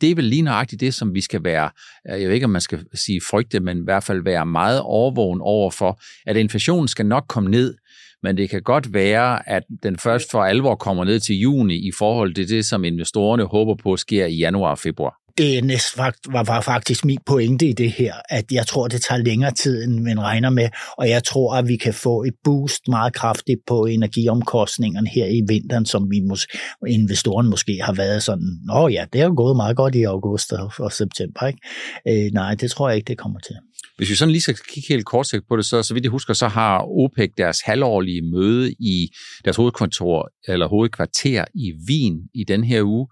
det 0.00 0.10
er 0.10 0.14
vel 0.14 0.24
lige 0.24 0.42
nøjagtigt 0.42 0.80
det, 0.80 0.94
som 0.94 1.14
vi 1.14 1.20
skal 1.20 1.44
være, 1.44 1.70
øh, 2.10 2.20
jeg 2.20 2.28
ved 2.28 2.34
ikke, 2.34 2.44
om 2.44 2.50
man 2.50 2.60
skal 2.60 2.84
sige 2.94 3.20
frygte, 3.30 3.60
men 3.60 3.78
i 3.78 3.84
hvert 3.84 4.04
fald 4.04 4.22
være 4.22 4.46
meget 4.46 4.80
overvågen 4.80 5.40
over 5.40 5.70
for, 5.70 6.00
at 6.26 6.36
inflationen 6.36 6.88
skal 6.88 7.06
nok 7.06 7.24
komme 7.28 7.50
ned, 7.50 7.74
men 8.22 8.36
det 8.36 8.50
kan 8.50 8.62
godt 8.62 8.94
være, 8.94 9.48
at 9.48 9.62
den 9.82 9.98
først 9.98 10.30
for 10.30 10.44
alvor 10.44 10.74
kommer 10.74 11.04
ned 11.04 11.20
til 11.20 11.38
juni 11.38 11.88
i 11.88 11.92
forhold 11.98 12.34
til 12.34 12.48
det, 12.48 12.64
som 12.64 12.84
investorerne 12.84 13.44
håber 13.44 13.74
på 13.82 13.96
sker 13.96 14.26
i 14.26 14.34
januar 14.34 14.70
og 14.70 14.78
februar 14.78 15.25
det 15.38 15.64
næst 15.64 15.98
var, 15.98 16.14
var 16.44 16.60
faktisk 16.60 17.04
min 17.04 17.18
pointe 17.26 17.66
i 17.66 17.72
det 17.72 17.92
her, 17.92 18.14
at 18.28 18.44
jeg 18.52 18.66
tror, 18.66 18.88
det 18.88 19.02
tager 19.08 19.22
længere 19.22 19.50
tid, 19.50 19.84
end 19.84 19.98
man 19.98 20.20
regner 20.20 20.50
med, 20.50 20.68
og 20.98 21.08
jeg 21.08 21.24
tror, 21.24 21.54
at 21.54 21.68
vi 21.68 21.76
kan 21.76 21.94
få 21.94 22.22
et 22.22 22.34
boost 22.44 22.80
meget 22.88 23.14
kraftigt 23.14 23.60
på 23.66 23.86
energiomkostningerne 23.86 25.08
her 25.08 25.26
i 25.26 25.42
vinteren, 25.48 25.86
som 25.86 26.10
vi 26.10 26.20
mås- 26.20 26.86
investoren 26.88 27.50
måske 27.50 27.80
har 27.82 27.92
været 27.92 28.22
sådan, 28.22 28.58
nå 28.66 28.88
ja, 28.88 29.04
det 29.12 29.20
er 29.20 29.24
jo 29.24 29.34
gået 29.36 29.56
meget 29.56 29.76
godt 29.76 29.94
i 29.94 30.02
august 30.02 30.52
og, 30.52 30.72
og 30.78 30.92
september, 30.92 31.46
ikke? 31.46 32.26
Øh, 32.26 32.32
nej, 32.32 32.54
det 32.54 32.70
tror 32.70 32.88
jeg 32.88 32.96
ikke, 32.96 33.08
det 33.08 33.18
kommer 33.18 33.40
til. 33.40 33.56
Hvis 33.96 34.10
vi 34.10 34.14
sådan 34.14 34.32
lige 34.32 34.42
skal 34.42 34.56
kigge 34.68 34.88
helt 34.88 35.06
kortsigt 35.06 35.44
på 35.48 35.56
det, 35.56 35.64
så, 35.64 35.82
så 35.82 35.94
vidt 35.94 36.04
jeg 36.04 36.10
husker, 36.10 36.34
så 36.34 36.48
har 36.48 36.82
OPEC 36.82 37.30
deres 37.36 37.60
halvårlige 37.60 38.22
møde 38.22 38.72
i 38.72 39.08
deres 39.44 39.56
hovedkontor, 39.56 40.28
eller 40.48 40.68
hovedkvarter 40.68 41.44
i 41.54 41.72
Wien 41.88 42.20
i 42.34 42.44
den 42.44 42.64
her 42.64 42.82
uge. 42.82 43.06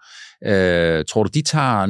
Øh, 0.46 1.04
tror 1.10 1.22
du, 1.22 1.30
de 1.34 1.42
tager 1.42 1.86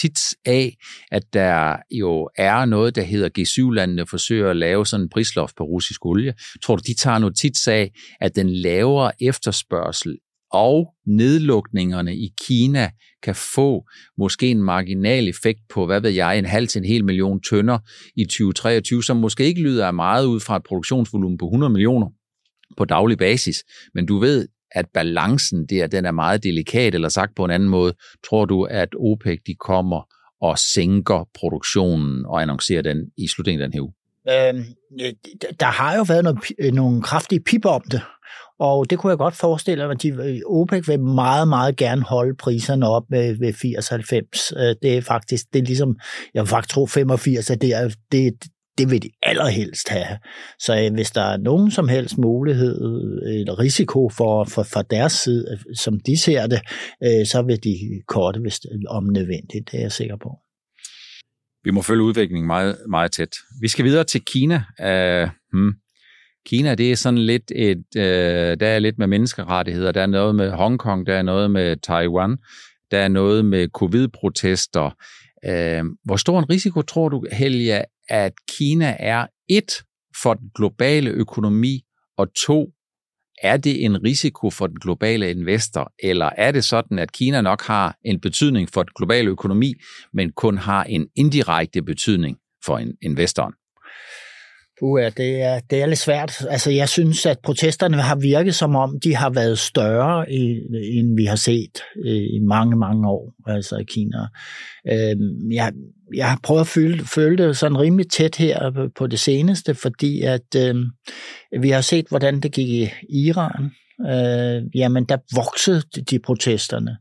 tit 0.00 0.18
af, 0.46 0.76
at 1.10 1.22
der 1.32 1.76
jo 1.90 2.30
er 2.36 2.64
noget, 2.64 2.96
der 2.96 3.02
hedder 3.02 3.28
G7-landene 3.38 4.06
forsøger 4.06 4.50
at 4.50 4.56
lave 4.56 4.86
sådan 4.86 5.04
en 5.04 5.10
prisloft 5.10 5.56
på 5.56 5.64
russisk 5.64 6.06
olie? 6.06 6.34
Tror 6.62 6.76
du, 6.76 6.82
de 6.86 6.94
tager 6.94 7.18
notits 7.18 7.68
af, 7.68 7.90
at 8.20 8.36
den 8.36 8.50
lavere 8.50 9.12
efterspørgsel 9.22 10.16
og 10.52 10.94
nedlukningerne 11.06 12.16
i 12.16 12.30
Kina 12.46 12.90
kan 13.22 13.34
få 13.34 13.84
måske 14.18 14.50
en 14.50 14.62
marginal 14.62 15.28
effekt 15.28 15.60
på, 15.74 15.86
hvad 15.86 16.00
ved 16.00 16.10
jeg, 16.10 16.38
en 16.38 16.44
halv 16.44 16.68
til 16.68 16.78
en 16.78 16.84
hel 16.84 17.04
million 17.04 17.40
tønder 17.50 17.78
i 18.16 18.24
2023, 18.24 19.04
som 19.04 19.16
måske 19.16 19.44
ikke 19.44 19.62
lyder 19.62 19.86
af 19.86 19.94
meget 19.94 20.26
ud 20.26 20.40
fra 20.40 20.56
et 20.56 20.62
produktionsvolumen 20.62 21.38
på 21.38 21.46
100 21.46 21.72
millioner 21.72 22.06
på 22.76 22.84
daglig 22.84 23.18
basis. 23.18 23.56
Men 23.94 24.06
du 24.06 24.18
ved, 24.18 24.48
at 24.70 24.86
balancen 24.94 25.66
der, 25.66 25.86
den 25.86 26.04
er 26.04 26.10
meget 26.10 26.42
delikat, 26.42 26.94
eller 26.94 27.08
sagt 27.08 27.34
på 27.36 27.44
en 27.44 27.50
anden 27.50 27.68
måde, 27.68 27.94
tror 28.28 28.44
du, 28.44 28.62
at 28.62 28.88
OPEC 28.98 29.38
de 29.46 29.54
kommer 29.54 30.14
og 30.40 30.58
sænker 30.58 31.28
produktionen 31.34 32.26
og 32.26 32.42
annoncerer 32.42 32.82
den 32.82 33.10
i 33.16 33.28
slutningen 33.28 33.62
af 33.62 33.68
den 33.68 33.74
her 33.74 33.82
uge? 33.82 33.92
Øhm, 34.30 34.64
øh, 35.00 35.12
der 35.60 35.66
har 35.66 35.96
jo 35.96 36.04
været 36.08 36.24
noget, 36.24 36.38
øh, 36.58 36.72
nogle 36.72 37.02
kraftige 37.02 37.40
pip 37.40 37.64
om 37.64 37.82
det, 37.90 38.02
og 38.58 38.90
det 38.90 38.98
kunne 38.98 39.10
jeg 39.10 39.18
godt 39.18 39.34
forestille 39.34 39.84
mig, 39.84 39.92
at 39.92 40.02
de, 40.02 40.08
øh, 40.08 40.40
OPEC 40.46 40.88
vil 40.88 41.00
meget, 41.00 41.48
meget 41.48 41.76
gerne 41.76 42.02
holde 42.02 42.36
priserne 42.36 42.88
op 42.88 43.02
ved, 43.10 43.38
ved 43.38 43.52
80-90. 43.52 44.78
Det 44.82 44.96
er 44.96 45.02
faktisk, 45.02 45.44
det 45.52 45.58
er 45.58 45.64
ligesom, 45.64 45.96
jeg 46.34 46.42
vil 46.42 46.48
faktisk 46.48 46.74
tro 46.74 46.86
85, 46.86 47.50
at 47.50 47.62
det 47.62 47.74
er, 47.74 47.90
det, 48.12 48.34
det 48.78 48.90
vil 48.90 49.02
de 49.02 49.10
allerhelst 49.22 49.88
have. 49.88 50.18
Så 50.58 50.84
øh, 50.84 50.94
hvis 50.94 51.10
der 51.10 51.22
er 51.22 51.36
nogen 51.36 51.70
som 51.70 51.88
helst 51.88 52.18
mulighed 52.18 52.74
øh, 53.26 53.40
eller 53.40 53.58
risiko 53.58 54.10
for, 54.10 54.44
for, 54.44 54.62
for 54.62 54.82
deres 54.82 55.12
side, 55.12 55.46
øh, 55.52 55.76
som 55.76 56.00
de 56.00 56.18
ser 56.18 56.46
det, 56.46 56.60
øh, 57.04 57.26
så 57.26 57.42
vil 57.42 57.64
de 57.64 58.02
korte, 58.08 58.40
hvis 58.40 58.60
øh, 58.72 58.80
om 58.88 59.04
nødvendigt. 59.04 59.70
Det 59.70 59.78
er 59.78 59.82
jeg 59.82 59.92
sikker 59.92 60.16
på. 60.16 60.38
Vi 61.64 61.70
må 61.70 61.82
følge 61.82 62.02
udviklingen 62.02 62.46
meget, 62.46 62.76
meget 62.88 63.12
tæt. 63.12 63.36
Vi 63.60 63.68
skal 63.68 63.84
videre 63.84 64.04
til 64.04 64.20
Kina. 64.24 64.56
Uh, 64.80 65.30
hmm. 65.52 65.72
Kina, 66.46 66.74
det 66.74 66.92
er 66.92 66.96
sådan 66.96 67.18
lidt 67.18 67.52
et, 67.56 67.84
uh, 67.96 68.02
der 68.60 68.66
er 68.66 68.78
lidt 68.78 68.98
med 68.98 69.06
menneskerettigheder, 69.06 69.92
der 69.92 70.02
er 70.02 70.06
noget 70.06 70.34
med 70.34 70.50
Hongkong, 70.50 71.06
der 71.06 71.14
er 71.14 71.22
noget 71.22 71.50
med 71.50 71.76
Taiwan, 71.76 72.36
der 72.90 72.98
er 72.98 73.08
noget 73.08 73.44
med 73.44 73.68
covid-protester. 73.68 74.90
Uh, 75.48 75.86
hvor 76.04 76.16
stor 76.16 76.38
en 76.38 76.50
risiko 76.50 76.82
tror 76.82 77.08
du, 77.08 77.26
Helge, 77.32 77.82
at 78.08 78.32
Kina 78.48 78.96
er 78.98 79.26
et 79.48 79.72
for 80.22 80.34
den 80.34 80.50
globale 80.54 81.10
økonomi, 81.10 81.80
og 82.18 82.34
to, 82.46 82.72
er 83.42 83.56
det 83.56 83.84
en 83.84 84.04
risiko 84.04 84.50
for 84.50 84.66
den 84.66 84.80
globale 84.80 85.30
investor, 85.30 85.92
eller 86.02 86.30
er 86.36 86.52
det 86.52 86.64
sådan, 86.64 86.98
at 86.98 87.12
Kina 87.12 87.40
nok 87.40 87.62
har 87.62 87.96
en 88.04 88.20
betydning 88.20 88.68
for 88.68 88.82
den 88.82 88.92
globale 88.96 89.30
økonomi, 89.30 89.74
men 90.12 90.32
kun 90.32 90.58
har 90.58 90.84
en 90.84 91.08
indirekte 91.16 91.82
betydning 91.82 92.38
for 92.64 92.82
investoren? 93.02 93.52
Uh, 94.82 95.00
det, 95.00 95.42
er, 95.42 95.60
det 95.70 95.82
er 95.82 95.86
lidt 95.86 95.98
svært. 95.98 96.46
Altså, 96.50 96.70
jeg 96.70 96.88
synes, 96.88 97.26
at 97.26 97.38
protesterne 97.38 98.02
har 98.02 98.16
virket 98.16 98.54
som 98.54 98.76
om, 98.76 99.00
de 99.00 99.16
har 99.16 99.30
været 99.30 99.58
større, 99.58 100.32
end 100.32 101.16
vi 101.16 101.24
har 101.24 101.36
set 101.36 101.82
øh, 102.04 102.22
i 102.34 102.38
mange, 102.48 102.76
mange 102.76 103.08
år 103.08 103.34
altså 103.46 103.76
i 103.76 103.84
Kina. 103.84 104.18
Øhm, 104.90 105.52
jeg, 105.52 105.72
jeg 106.14 106.30
har 106.30 106.40
prøvet 106.42 106.60
at 106.60 106.66
føle, 106.66 107.04
føle 107.04 107.46
det 107.46 107.56
sådan 107.56 107.80
rimelig 107.80 108.10
tæt 108.10 108.36
her 108.36 108.88
på 108.98 109.06
det 109.06 109.20
seneste, 109.20 109.74
fordi 109.74 110.22
at 110.22 110.54
øh, 110.56 110.74
vi 111.60 111.70
har 111.70 111.80
set, 111.80 112.06
hvordan 112.08 112.40
det 112.40 112.52
gik 112.52 112.68
i 112.68 112.88
Iran. 113.08 113.70
Øh, 114.00 114.62
jamen, 114.74 115.04
der 115.04 115.16
voksede 115.34 115.82
de 116.10 116.18
protesterne. 116.18 116.96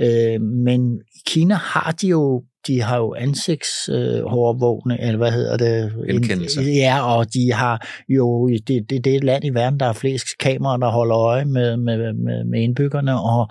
Øh, 0.00 0.40
men 0.40 1.00
i 1.14 1.20
Kina 1.26 1.54
har 1.54 1.92
de 1.92 2.08
jo 2.08 2.44
de 2.66 2.82
har 2.82 2.96
jo 2.96 3.14
ansigtsovervågning, 3.14 5.00
øh, 5.00 5.06
eller 5.06 5.18
hvad 5.18 5.32
hedder 5.32 5.56
det? 5.56 5.92
Genkendelse. 6.06 6.62
Ja, 6.62 7.16
og 7.16 7.34
de 7.34 7.52
har 7.52 7.86
jo, 8.08 8.48
det, 8.48 8.90
det, 8.90 9.04
det 9.04 9.06
er 9.06 9.16
et 9.16 9.24
land 9.24 9.44
i 9.44 9.50
verden, 9.50 9.80
der 9.80 9.86
har 9.86 9.92
flest 9.92 10.26
kameraer, 10.40 10.76
der 10.76 10.90
holder 10.90 11.16
øje 11.16 11.44
med, 11.44 11.76
med, 11.76 12.12
med, 12.12 12.44
med 12.44 12.60
indbyggerne, 12.60 13.20
og 13.20 13.48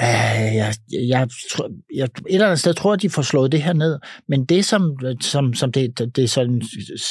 jeg, 0.00 0.74
jeg, 1.08 1.28
jeg, 1.94 2.04
et 2.04 2.10
eller 2.26 2.46
andet 2.46 2.60
sted 2.60 2.74
tror 2.74 2.94
jeg, 2.94 3.02
de 3.02 3.10
får 3.10 3.22
slået 3.22 3.52
det 3.52 3.62
her 3.62 3.72
ned. 3.72 3.98
Men 4.28 4.44
det, 4.44 4.64
som, 4.64 4.96
som, 5.20 5.54
som 5.54 5.72
det, 5.72 6.16
det 6.16 6.30
sådan 6.30 6.62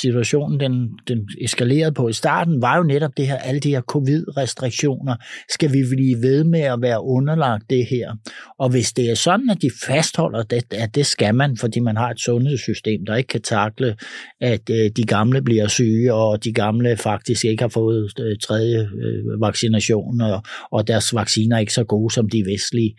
situationen 0.01 0.59
den, 0.59 0.89
den 1.07 1.29
eskalerede 1.41 1.91
på 1.91 2.07
i 2.07 2.13
starten, 2.13 2.61
var 2.61 2.77
jo 2.77 2.83
netop 2.83 3.11
det 3.17 3.27
her, 3.27 3.35
alle 3.35 3.59
de 3.59 3.69
her 3.69 3.81
covid-restriktioner. 3.81 5.15
Skal 5.53 5.73
vi 5.73 5.83
blive 5.95 6.21
ved 6.21 6.43
med 6.43 6.59
at 6.59 6.81
være 6.81 7.03
underlagt 7.03 7.63
det 7.69 7.85
her? 7.89 8.11
Og 8.59 8.69
hvis 8.69 8.93
det 8.93 9.09
er 9.09 9.15
sådan, 9.15 9.49
at 9.49 9.61
de 9.61 9.69
fastholder 9.85 10.43
det, 10.43 10.73
at 10.73 10.95
det 10.95 11.05
skal 11.05 11.35
man, 11.35 11.57
fordi 11.57 11.79
man 11.79 11.97
har 11.97 12.09
et 12.09 12.19
sundhedssystem, 12.19 13.05
der 13.05 13.15
ikke 13.15 13.27
kan 13.27 13.41
takle, 13.41 13.95
at 14.41 14.69
øh, 14.69 14.91
de 14.95 15.03
gamle 15.03 15.41
bliver 15.41 15.67
syge, 15.67 16.13
og 16.13 16.43
de 16.43 16.53
gamle 16.53 16.97
faktisk 16.97 17.45
ikke 17.45 17.63
har 17.63 17.69
fået 17.69 18.19
øh, 18.19 18.37
tredje 18.43 18.79
øh, 18.79 19.41
vaccination, 19.41 20.21
og, 20.21 20.43
og 20.71 20.87
deres 20.87 21.15
vacciner 21.15 21.55
er 21.55 21.59
ikke 21.59 21.73
så 21.73 21.83
gode, 21.83 22.13
som 22.13 22.29
de 22.29 22.43
vidste 22.45 22.73
vestlige. 22.74 22.96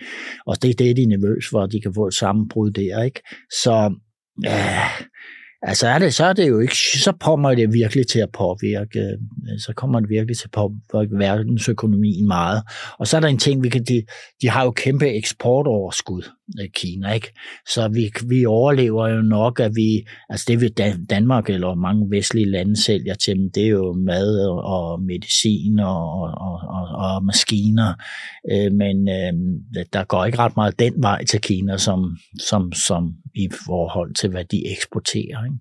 Og 0.47 0.63
det 0.63 0.71
er 0.71 0.75
det, 0.75 0.97
de 0.97 1.03
er 1.03 1.07
nervøse 1.07 1.49
for, 1.51 1.61
at 1.61 1.73
de 1.73 1.81
kan 1.81 1.95
få 1.95 2.07
et 2.07 2.15
sammenbrud 2.15 2.71
der. 2.71 3.03
Ikke? 3.03 3.21
Så 3.63 3.95
øh, 4.47 5.07
Altså 5.67 5.87
er 5.89 5.99
det, 5.99 6.15
så 6.15 6.25
er 6.25 6.33
det 6.33 6.49
jo 6.49 6.59
ikke, 6.59 6.77
så 6.77 7.13
kommer 7.21 7.55
det 7.55 7.73
virkelig 7.73 8.07
til 8.07 8.19
at 8.19 8.31
påvirke, 8.33 9.01
øh, 9.01 9.59
så 9.59 9.73
kommer 9.77 10.01
det 10.01 10.09
virkelig 10.09 10.37
til 10.37 10.45
at 10.45 10.51
påvirke 10.91 11.19
verdensøkonomien 11.19 12.27
meget. 12.27 12.63
Og 12.99 13.07
så 13.07 13.17
er 13.17 13.21
der 13.21 13.29
en 13.29 13.39
ting, 13.39 13.63
vi 13.63 13.69
kan, 13.69 13.85
de, 13.85 14.03
de 14.43 14.49
har 14.49 14.65
jo 14.65 14.71
kæmpe 14.71 15.09
eksportoverskud, 15.09 16.23
øh, 16.61 16.69
Kina, 16.75 17.13
ikke? 17.13 17.33
Så 17.69 17.89
vi, 17.89 18.13
vi 18.29 18.47
overlever 18.47 19.09
jo 19.09 19.23
nok, 19.23 19.61
at 19.61 19.73
vi, 19.75 20.07
altså 20.29 20.45
det 20.49 20.61
vi 20.61 20.69
Danmark 21.11 21.51
eller 21.51 21.75
mange 21.75 22.11
vestlige 22.11 22.51
lande 22.51 22.83
sælger 22.85 23.15
til 23.15 23.37
dem, 23.37 23.51
det 23.55 23.65
er 23.65 23.69
jo 23.69 23.93
mad 23.93 24.49
og 24.49 25.03
medicin 25.03 25.79
og, 25.79 26.21
og, 26.21 26.61
og, 26.69 26.89
og 26.89 27.25
maskiner, 27.25 27.95
øh, 28.53 28.73
øh, 28.75 29.85
der 29.93 30.05
går 30.05 30.25
ikke 30.25 30.39
ret 30.39 30.57
meget 30.57 30.79
den 30.79 30.95
vej 30.97 31.25
til 31.25 31.41
Kina, 31.41 31.77
som, 31.77 32.17
som, 32.41 32.73
som 32.73 33.15
i 33.35 33.49
forhold 33.67 34.15
til, 34.15 34.31
hvad 34.31 34.45
de 34.45 34.73
eksporterer. 34.73 35.45
Ikke? 35.45 35.57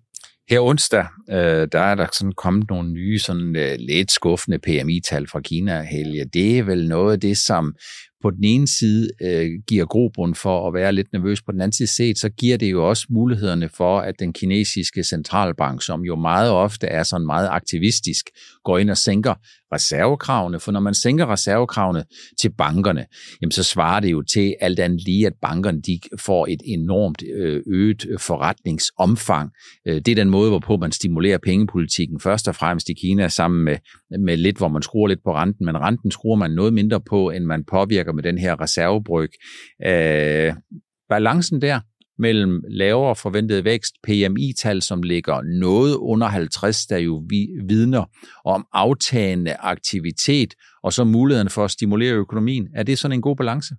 Her 0.49 0.59
onsdag, 0.59 1.05
øh, 1.29 1.67
der 1.71 1.79
er 1.79 1.95
der 1.95 2.07
sådan 2.13 2.33
kommet 2.37 2.69
nogle 2.69 2.91
nye, 2.91 3.19
sådan 3.19 3.55
øh, 3.55 3.75
lidt 3.79 4.11
skuffende 4.11 4.59
PMI-tal 4.59 5.27
fra 5.27 5.41
Kina, 5.41 5.81
Helge. 5.81 6.25
Det 6.33 6.59
er 6.59 6.63
vel 6.63 6.87
noget 6.87 7.13
af 7.13 7.19
det, 7.19 7.37
som 7.37 7.75
på 8.23 8.31
den 8.31 8.43
ene 8.43 8.67
side 8.67 9.07
øh, 9.21 9.49
giver 9.67 9.85
grobund 9.85 10.35
for 10.35 10.67
at 10.67 10.73
være 10.73 10.91
lidt 10.91 11.13
nervøs. 11.13 11.41
På 11.41 11.51
den 11.51 11.61
anden 11.61 11.73
side 11.73 11.87
set, 11.87 12.17
så 12.17 12.29
giver 12.29 12.57
det 12.57 12.71
jo 12.71 12.89
også 12.89 13.05
mulighederne 13.09 13.69
for, 13.69 13.99
at 13.99 14.15
den 14.19 14.33
kinesiske 14.33 15.03
centralbank, 15.03 15.83
som 15.83 16.01
jo 16.01 16.15
meget 16.15 16.51
ofte 16.51 16.87
er 16.87 17.03
sådan 17.03 17.25
meget 17.25 17.47
aktivistisk, 17.51 18.29
går 18.63 18.77
ind 18.77 18.89
og 18.89 18.97
sænker 18.97 19.33
reservekravene. 19.73 20.59
For 20.59 20.71
når 20.71 20.79
man 20.79 20.93
sænker 20.93 21.31
reservekravene 21.31 22.03
til 22.41 22.51
bankerne, 22.57 23.05
jamen 23.41 23.51
så 23.51 23.63
svarer 23.63 23.99
det 23.99 24.11
jo 24.11 24.21
til 24.21 24.55
alt 24.59 24.79
andet 24.79 25.03
lige, 25.05 25.27
at 25.27 25.33
bankerne 25.41 25.81
de 25.81 25.99
får 26.19 26.47
et 26.49 26.61
enormt 26.65 27.23
øh, 27.35 27.61
øget 27.67 28.05
forretningsomfang. 28.19 29.51
Øh, 29.87 29.95
det 29.95 30.07
er 30.07 30.15
den 30.15 30.29
måde, 30.29 30.49
hvorpå 30.49 30.77
man 30.77 30.91
stimulerer 30.91 31.37
pengepolitikken 31.37 32.19
først 32.19 32.47
og 32.47 32.55
fremmest 32.55 32.89
i 32.89 32.93
Kina 32.93 33.27
sammen 33.27 33.63
med, 33.63 33.77
med 34.19 34.37
lidt, 34.37 34.57
hvor 34.57 34.67
man 34.67 34.81
skruer 34.81 35.07
lidt 35.07 35.23
på 35.23 35.33
renten, 35.35 35.65
men 35.65 35.77
renten 35.77 36.11
skruer 36.11 36.35
man 36.35 36.51
noget 36.51 36.73
mindre 36.73 37.01
på, 37.01 37.29
end 37.29 37.45
man 37.45 37.63
påvirker 37.63 38.12
med 38.13 38.23
den 38.23 38.37
her 38.37 38.61
reservebryg. 38.61 39.29
Øh, 39.85 40.53
balancen 41.09 41.61
der 41.61 41.79
mellem 42.19 42.61
lavere 42.69 43.15
forventet 43.15 43.65
vækst, 43.65 43.93
PMI-tal, 44.03 44.81
som 44.81 45.03
ligger 45.03 45.41
noget 45.59 45.95
under 45.95 46.27
50, 46.27 46.85
der 46.85 46.97
jo 46.97 47.23
vidner 47.67 48.05
om 48.45 48.65
aftagende 48.73 49.55
aktivitet, 49.59 50.53
og 50.83 50.93
så 50.93 51.03
muligheden 51.03 51.49
for 51.49 51.65
at 51.65 51.71
stimulere 51.71 52.13
økonomien. 52.13 52.67
Er 52.75 52.83
det 52.83 52.99
sådan 52.99 53.17
en 53.17 53.21
god 53.21 53.35
balance? 53.35 53.75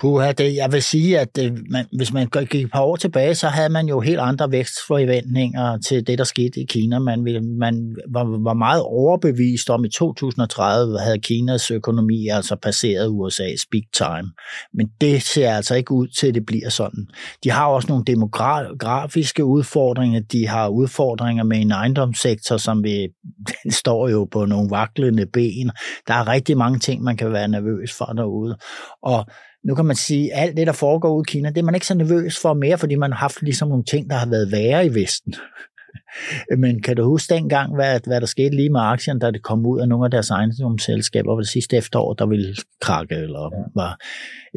Puha, 0.00 0.32
det, 0.32 0.54
jeg 0.54 0.72
vil 0.72 0.82
sige, 0.82 1.18
at 1.18 1.36
det, 1.36 1.70
man, 1.70 1.86
hvis 1.96 2.12
man 2.12 2.26
gik 2.26 2.54
et 2.54 2.70
par 2.70 2.80
år 2.80 2.96
tilbage, 2.96 3.34
så 3.34 3.48
havde 3.48 3.68
man 3.68 3.86
jo 3.86 4.00
helt 4.00 4.20
andre 4.20 4.50
vækstforventninger 4.50 5.78
til 5.78 6.06
det, 6.06 6.18
der 6.18 6.24
skete 6.24 6.60
i 6.60 6.64
Kina. 6.64 6.98
Man, 6.98 7.44
man 7.58 7.96
var, 8.12 8.24
var 8.24 8.54
meget 8.54 8.82
overbevist 8.82 9.70
om, 9.70 9.84
at 9.84 9.88
i 9.88 9.92
2030 9.98 10.98
havde 10.98 11.18
Kinas 11.18 11.70
økonomi 11.70 12.28
altså 12.28 12.56
passeret 12.56 13.08
USA's 13.08 13.64
big 13.70 13.82
time. 13.92 14.32
Men 14.74 14.88
det 15.00 15.22
ser 15.22 15.50
altså 15.50 15.74
ikke 15.74 15.92
ud 15.92 16.08
til, 16.08 16.26
at 16.26 16.34
det 16.34 16.46
bliver 16.46 16.68
sådan. 16.68 17.06
De 17.44 17.50
har 17.50 17.66
også 17.66 17.88
nogle 17.88 18.04
demografiske 18.04 19.44
udfordringer. 19.44 20.20
De 20.20 20.46
har 20.46 20.68
udfordringer 20.68 21.44
med 21.44 21.60
en 21.60 21.70
ejendomssektor, 21.70 22.56
som 22.56 22.84
vi, 22.84 23.08
den 23.64 23.70
står 23.70 24.08
jo 24.08 24.28
på 24.32 24.44
nogle 24.44 24.70
vaklende 24.70 25.26
ben. 25.26 25.70
Der 26.08 26.14
er 26.14 26.28
rigtig 26.28 26.56
mange 26.56 26.78
ting, 26.78 27.02
man 27.02 27.16
kan 27.16 27.32
være 27.32 27.48
nervøs 27.48 27.92
for 27.92 28.04
derude. 28.04 28.56
Og 29.02 29.26
nu 29.64 29.74
kan 29.74 29.84
man 29.84 29.96
sige, 29.96 30.34
at 30.34 30.42
alt 30.42 30.56
det, 30.56 30.66
der 30.66 30.72
foregår 30.72 31.14
ude 31.14 31.24
i 31.28 31.32
Kina, 31.32 31.48
det 31.48 31.58
er 31.58 31.62
man 31.62 31.74
ikke 31.74 31.86
så 31.86 31.94
nervøs 31.94 32.38
for 32.42 32.54
mere, 32.54 32.78
fordi 32.78 32.94
man 32.94 33.12
har 33.12 33.18
haft 33.18 33.42
ligesom 33.42 33.68
nogle 33.68 33.84
ting, 33.84 34.10
der 34.10 34.16
har 34.16 34.28
været 34.28 34.52
værre 34.52 34.86
i 34.86 34.94
Vesten. 34.94 35.34
Men 36.62 36.82
kan 36.82 36.96
du 36.96 37.04
huske 37.04 37.34
dengang, 37.34 37.74
hvad, 37.74 38.00
hvad 38.06 38.20
der 38.20 38.26
skete 38.26 38.56
lige 38.56 38.70
med 38.70 38.80
aktien, 38.80 39.18
da 39.18 39.30
det 39.30 39.42
kom 39.42 39.66
ud 39.66 39.80
af 39.80 39.88
nogle 39.88 40.04
af 40.04 40.10
deres 40.10 40.30
ejendomsselskaber 40.30 41.36
det 41.36 41.48
sidste 41.48 41.76
efterår, 41.76 42.14
der 42.14 42.26
ville 42.26 42.54
krakke, 42.80 43.14
eller 43.14 43.50
var, 43.74 43.98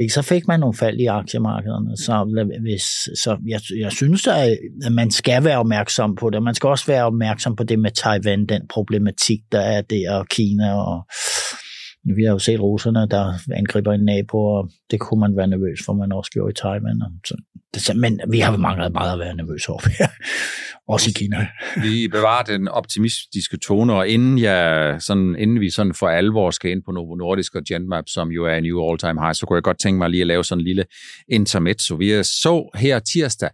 ikke? 0.02 0.14
så 0.14 0.22
fik 0.22 0.48
man 0.48 0.60
nogle 0.60 0.74
fald 0.74 1.00
i 1.00 1.06
aktiemarkederne. 1.06 1.98
Så, 1.98 2.46
hvis, 2.62 2.84
så 3.24 3.38
jeg, 3.48 3.62
jeg 3.80 3.92
synes, 3.92 4.28
at 4.28 4.58
man 4.92 5.12
skal 5.12 5.44
være 5.44 5.58
opmærksom 5.58 6.16
på 6.16 6.30
det. 6.30 6.44
Man 6.44 6.56
skal 6.56 6.68
også 6.68 6.86
være 6.86 7.06
opmærksom 7.06 7.56
på 7.56 7.64
det 7.64 7.80
med 7.80 7.92
Taiwan, 7.92 8.46
den 8.46 8.68
problematik, 8.70 9.40
der 9.52 9.60
er 9.60 9.82
der, 9.82 10.12
og 10.12 10.28
Kina, 10.28 10.74
og 10.74 11.06
vi 12.04 12.24
har 12.24 12.32
jo 12.32 12.40
set 12.40 12.60
russerne, 12.60 13.08
der 13.08 13.34
angriber 13.54 13.94
en 13.94 14.06
nabo, 14.06 14.38
og 14.38 14.70
det 14.92 15.00
kunne 15.00 15.20
man 15.20 15.38
være 15.38 15.48
nervøs 15.48 15.80
for, 15.86 15.94
man 15.94 16.12
også 16.12 16.32
gjorde 16.32 16.52
i 16.52 16.60
Taiwan. 16.62 17.02
Så 17.26 17.42
men 17.96 18.20
vi 18.30 18.40
har 18.40 18.58
manglet 18.58 18.94
meget 18.94 19.14
at 19.14 19.20
være 19.20 19.36
nervøse 19.36 19.70
over 19.70 19.82
også 20.88 21.10
i 21.10 21.14
Kina. 21.14 21.48
Vi 21.82 22.08
bevarer 22.08 22.44
den 22.44 22.68
optimistiske 22.68 23.58
tone, 23.58 23.94
og 23.94 24.08
inden, 24.08 24.40
jeg, 24.40 24.96
sådan, 25.00 25.36
inden 25.40 25.60
vi 25.60 25.70
sådan 25.70 25.94
for 25.94 26.08
alvor 26.08 26.52
skal 26.52 26.72
ind 26.72 26.82
på 26.86 26.92
Novo 26.92 27.16
Nordisk 27.16 27.56
og 27.56 27.62
Genmap, 27.68 28.04
som 28.08 28.30
jo 28.30 28.46
er 28.46 28.56
en 28.56 28.64
new 28.64 28.90
all-time 28.90 29.22
high, 29.22 29.36
så 29.36 29.46
kunne 29.46 29.56
jeg 29.56 29.64
godt 29.64 29.80
tænke 29.80 29.98
mig 29.98 30.10
lige 30.10 30.22
at 30.22 30.28
lave 30.28 30.44
sådan 30.44 30.60
en 30.60 30.66
lille 30.66 30.86
intermezzo. 31.32 31.96
Vi 31.96 32.24
så 32.24 32.70
her 32.76 33.00
tirsdag, 33.00 33.50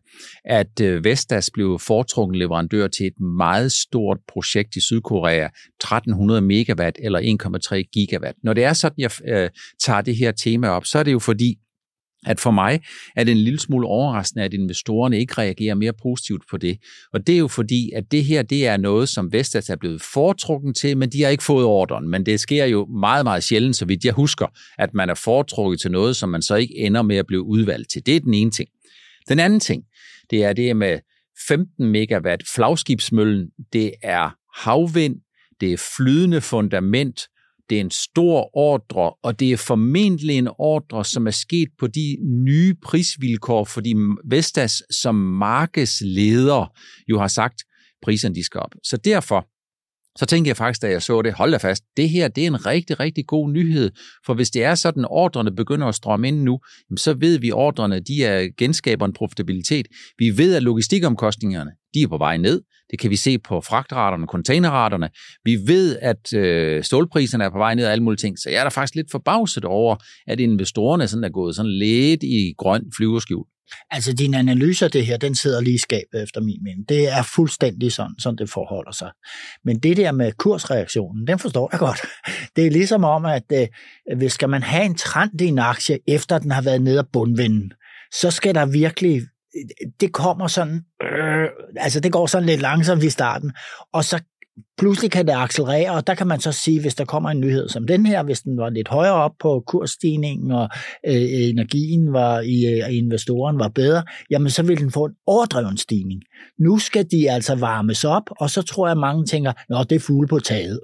at 0.46 0.82
øh, 0.82 1.04
Vestas 1.04 1.50
blev 1.54 1.80
foretrukken 1.80 2.38
leverandør 2.38 2.88
til 2.88 3.06
et 3.06 3.20
meget 3.38 3.72
stort 3.72 4.18
projekt 4.34 4.76
i 4.76 4.82
Sydkorea, 4.82 5.46
1300 5.46 6.42
megawatt 6.42 6.98
eller 7.04 7.20
1,3 7.20 7.90
gigawatt. 7.94 8.38
Når 8.44 8.54
det 8.54 8.64
er 8.64 8.74
sådan, 8.74 8.96
jeg 8.98 9.12
øh, 9.28 9.50
tager 9.86 10.02
det 10.02 10.16
her 10.16 10.32
tema 10.32 10.68
op, 10.68 10.86
så 10.86 11.00
er 11.00 11.04
det 11.04 11.12
jo 11.12 11.20
fordi, 11.20 11.56
at 12.26 12.40
for 12.40 12.52
mig 12.52 12.82
er 13.16 13.24
det 13.24 13.32
en 13.32 13.38
lille 13.38 13.60
smule 13.60 13.88
overraskende, 13.88 14.46
at 14.46 14.54
investorerne 14.54 15.20
ikke 15.20 15.34
reagerer 15.38 15.76
mere 15.76 15.94
positivt 15.94 16.44
på 16.50 16.58
det. 16.58 16.78
Og 17.14 17.28
det 17.28 17.36
er 17.36 17.40
jo 17.40 17.48
fordi, 17.48 17.92
at 17.96 18.12
det 18.12 18.24
her 18.24 18.42
det 18.42 18.68
er 18.68 18.78
noget, 18.78 19.10
som 19.10 19.34
Vestas 19.34 19.70
er 19.70 19.76
blevet 19.76 20.02
foretrukken 20.02 20.74
til, 20.74 20.98
men 20.98 21.10
de 21.10 21.24
har 21.24 21.30
ikke 21.30 21.44
fået 21.44 21.66
ordren. 21.66 22.10
Men 22.10 22.26
det 22.26 22.40
sker 22.40 22.66
jo 22.66 22.86
meget, 22.86 23.26
meget 23.26 23.44
sjældent, 23.44 23.76
så 23.76 23.86
vidt 23.86 24.06
jeg 24.06 24.14
husker, 24.14 24.48
at 24.78 24.94
man 24.94 25.10
er 25.10 25.14
foretrukket 25.14 25.82
til 25.82 25.92
noget, 25.92 26.16
som 26.16 26.30
man 26.30 26.42
så 26.42 26.56
ikke 26.56 26.78
ender 26.78 27.02
med 27.02 27.16
at 27.16 27.28
blive 27.28 27.44
udvalgt 27.44 27.92
til. 27.92 28.06
Det 28.06 28.16
er 28.16 28.20
den 28.20 28.34
ene 28.34 28.52
ting. 28.52 28.70
Den 29.30 29.40
anden 29.40 29.60
ting, 29.60 29.84
det 30.30 30.44
er 30.44 30.54
det 30.54 30.76
med 30.76 31.00
15 31.48 31.86
megawatt 31.86 32.44
flagskibsmøllen. 32.56 33.50
Det 33.74 33.92
er 34.04 34.36
havvind, 34.56 35.16
det 35.62 35.74
er 35.74 35.94
flydende 35.98 36.42
fundament, 36.42 37.22
det 37.70 37.78
er 37.78 37.82
en 37.82 37.92
stor 37.92 38.58
ordre, 38.58 39.14
og 39.24 39.40
det 39.40 39.52
er 39.52 39.58
formentlig 39.58 40.38
en 40.38 40.50
ordre, 40.58 41.06
som 41.06 41.28
er 41.28 41.32
sket 41.32 41.70
på 41.80 41.88
de 41.88 42.18
nye 42.24 42.76
prisvilkår, 42.84 43.64
fordi 43.66 43.94
Vestas 44.26 44.84
som 45.02 45.16
markedsleder 45.16 46.72
jo 47.10 47.20
har 47.20 47.28
sagt, 47.28 47.64
priserne 48.02 48.36
de 48.36 48.44
skal 48.44 48.60
op. 48.60 48.76
Så 48.84 48.98
derfor 48.98 49.48
så 50.18 50.26
tænkte 50.26 50.50
jeg 50.50 50.58
faktisk, 50.58 50.82
da 50.82 50.90
jeg 50.90 51.02
så 51.02 51.22
det, 51.22 51.34
hold 51.34 51.52
da 51.52 51.58
fast, 51.58 51.84
det 51.98 52.10
her 52.10 52.28
det 52.28 52.44
er 52.44 52.48
en 52.48 52.66
rigtig, 52.66 53.00
rigtig 53.00 53.28
god 53.28 53.50
nyhed, 53.50 53.92
for 54.26 54.34
hvis 54.34 54.50
det 54.50 54.64
er 54.64 54.76
sådan, 54.76 55.04
at 55.04 55.08
ordrene 55.12 55.56
begynder 55.56 55.88
at 55.88 55.96
strømme 55.96 56.28
ind 56.28 56.44
nu, 56.44 56.60
så 56.98 57.14
ved 57.14 57.40
vi, 57.40 57.48
at 57.48 57.54
ordrene 57.54 58.00
de 58.00 58.24
er 58.24 58.48
genskaber 58.58 59.06
en 59.06 59.14
profitabilitet. 59.14 59.88
Vi 60.18 60.38
ved, 60.38 60.56
at 60.56 60.64
logistikomkostningerne 60.64 61.72
de 61.94 62.02
er 62.02 62.08
på 62.08 62.18
vej 62.18 62.38
ned. 62.38 62.62
Det 62.92 63.00
kan 63.00 63.10
vi 63.10 63.16
se 63.16 63.40
på 63.40 63.62
fragtraterne, 63.62 64.28
containerraterne. 64.28 65.10
Vi 65.44 65.58
ved, 65.66 65.98
at 66.02 66.34
øh, 66.34 66.84
stålpriserne 66.84 67.44
er 67.44 67.50
på 67.50 67.58
vej 67.58 67.76
ned 67.76 67.86
og 67.86 67.92
alle 67.92 68.04
mulige 68.04 68.18
ting. 68.18 68.40
Så 68.40 68.50
jeg 68.50 68.60
er 68.60 68.64
da 68.64 68.70
faktisk 68.70 68.96
lidt 68.96 69.12
forbavset 69.12 69.66
over, 69.66 69.96
at 70.28 70.40
investorerne 70.40 71.08
sådan 71.08 71.24
er 71.24 71.30
gået 71.30 71.56
sådan 71.56 71.72
lidt 71.72 72.24
i 72.24 72.54
grøn 72.58 72.84
flyverskjul. 72.98 73.46
Altså 73.92 74.14
din 74.14 74.34
analyse 74.34 74.86
af 74.86 74.92
det 74.92 75.06
her, 75.06 75.18
den 75.18 75.36
sidder 75.36 75.62
lige 75.62 75.74
i 75.74 75.78
skabet 75.78 76.24
efter 76.24 76.42
min 76.42 76.64
mening. 76.64 76.90
Det 76.90 77.10
er 77.10 77.24
fuldstændig 77.36 77.92
sådan, 77.92 78.16
som 78.20 78.38
det 78.38 78.50
forholder 78.50 78.92
sig. 78.92 79.12
Men 79.66 79.80
det 79.80 79.98
der 79.98 80.12
med 80.12 80.32
kursreaktionen, 80.32 81.28
den 81.28 81.40
forstår 81.40 81.70
jeg 81.72 81.80
godt. 81.80 82.02
Det 82.56 82.68
er 82.68 82.72
ligesom 82.72 83.04
om, 83.04 83.26
at 83.26 83.44
øh, 83.54 83.68
hvis 84.18 84.34
skal 84.34 84.50
man 84.50 84.64
have 84.64 84.86
en 84.86 84.96
trend 84.96 85.42
i 85.42 85.46
en 85.46 85.60
aktie, 85.60 86.00
efter 86.08 86.40
den 86.40 86.52
har 86.52 86.62
været 86.62 86.82
nede 86.82 87.00
af 87.00 87.08
bundvinden, 87.14 87.72
så 88.14 88.32
skal 88.32 88.56
der 88.56 88.66
virkelig 88.66 89.22
øh, 89.56 89.90
det 90.00 90.14
kommer 90.14 90.48
sådan, 90.48 90.82
øh, 91.04 91.48
altså 91.78 92.00
det 92.00 92.12
går 92.12 92.26
sådan 92.26 92.46
lidt 92.46 92.62
langsomt 92.62 93.04
i 93.04 93.10
starten, 93.10 93.52
og 93.94 94.04
så 94.04 94.22
pludselig 94.78 95.12
kan 95.12 95.28
det 95.28 95.34
accelerere, 95.34 95.92
og 95.92 96.08
der 96.08 96.16
kan 96.16 96.28
man 96.28 96.40
så 96.40 96.52
sige, 96.52 96.82
hvis 96.82 96.96
der 96.96 97.06
kommer 97.06 97.30
en 97.30 97.40
nyhed 97.40 97.70
som 97.70 97.88
den 97.88 98.06
her, 98.06 98.24
hvis 98.24 98.42
den 98.42 98.58
var 98.58 98.70
lidt 98.70 98.88
højere 98.88 99.14
op 99.14 99.32
på 99.42 99.64
kursstigningen, 99.68 100.52
og 100.52 100.70
øh, 101.08 101.50
energien 101.50 102.14
var 102.14 102.40
i 102.40 102.66
øh, 102.66 102.98
investoren 102.98 103.60
var 103.60 103.68
bedre, 103.68 104.04
jamen 104.30 104.50
så 104.50 104.64
vil 104.64 104.80
den 104.80 104.92
få 104.92 105.06
en 105.06 105.14
overdreven 105.28 105.78
stigning. 105.78 106.22
Nu 106.60 106.78
skal 106.78 107.06
de 107.12 107.32
altså 107.32 107.56
varmes 107.56 108.04
op, 108.04 108.24
og 108.40 108.50
så 108.50 108.62
tror 108.62 108.88
jeg, 108.88 108.98
mange 108.98 109.26
tænker, 109.26 109.54
nå, 109.70 109.84
det 109.84 109.96
er 109.96 110.00
fugle 110.00 110.28
på 110.28 110.40
taget. 110.40 110.80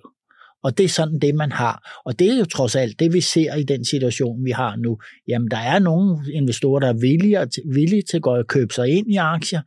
Og 0.65 0.77
det 0.77 0.83
er 0.83 0.89
sådan 0.89 1.19
det, 1.19 1.35
man 1.35 1.51
har. 1.51 2.01
Og 2.05 2.19
det 2.19 2.31
er 2.31 2.37
jo 2.37 2.45
trods 2.45 2.75
alt 2.75 2.99
det, 2.99 3.13
vi 3.13 3.21
ser 3.21 3.55
i 3.55 3.63
den 3.63 3.85
situation, 3.85 4.45
vi 4.45 4.51
har 4.51 4.75
nu. 4.75 4.97
Jamen, 5.27 5.51
der 5.51 5.57
er 5.57 5.79
nogle 5.79 6.17
investorer, 6.33 6.79
der 6.79 6.87
er 6.87 6.99
villige, 7.01 7.47
villige 7.73 8.01
til 8.01 8.21
at 8.27 8.47
købe 8.47 8.73
sig 8.73 8.89
ind 8.89 9.07
i 9.11 9.15
aktier, 9.15 9.61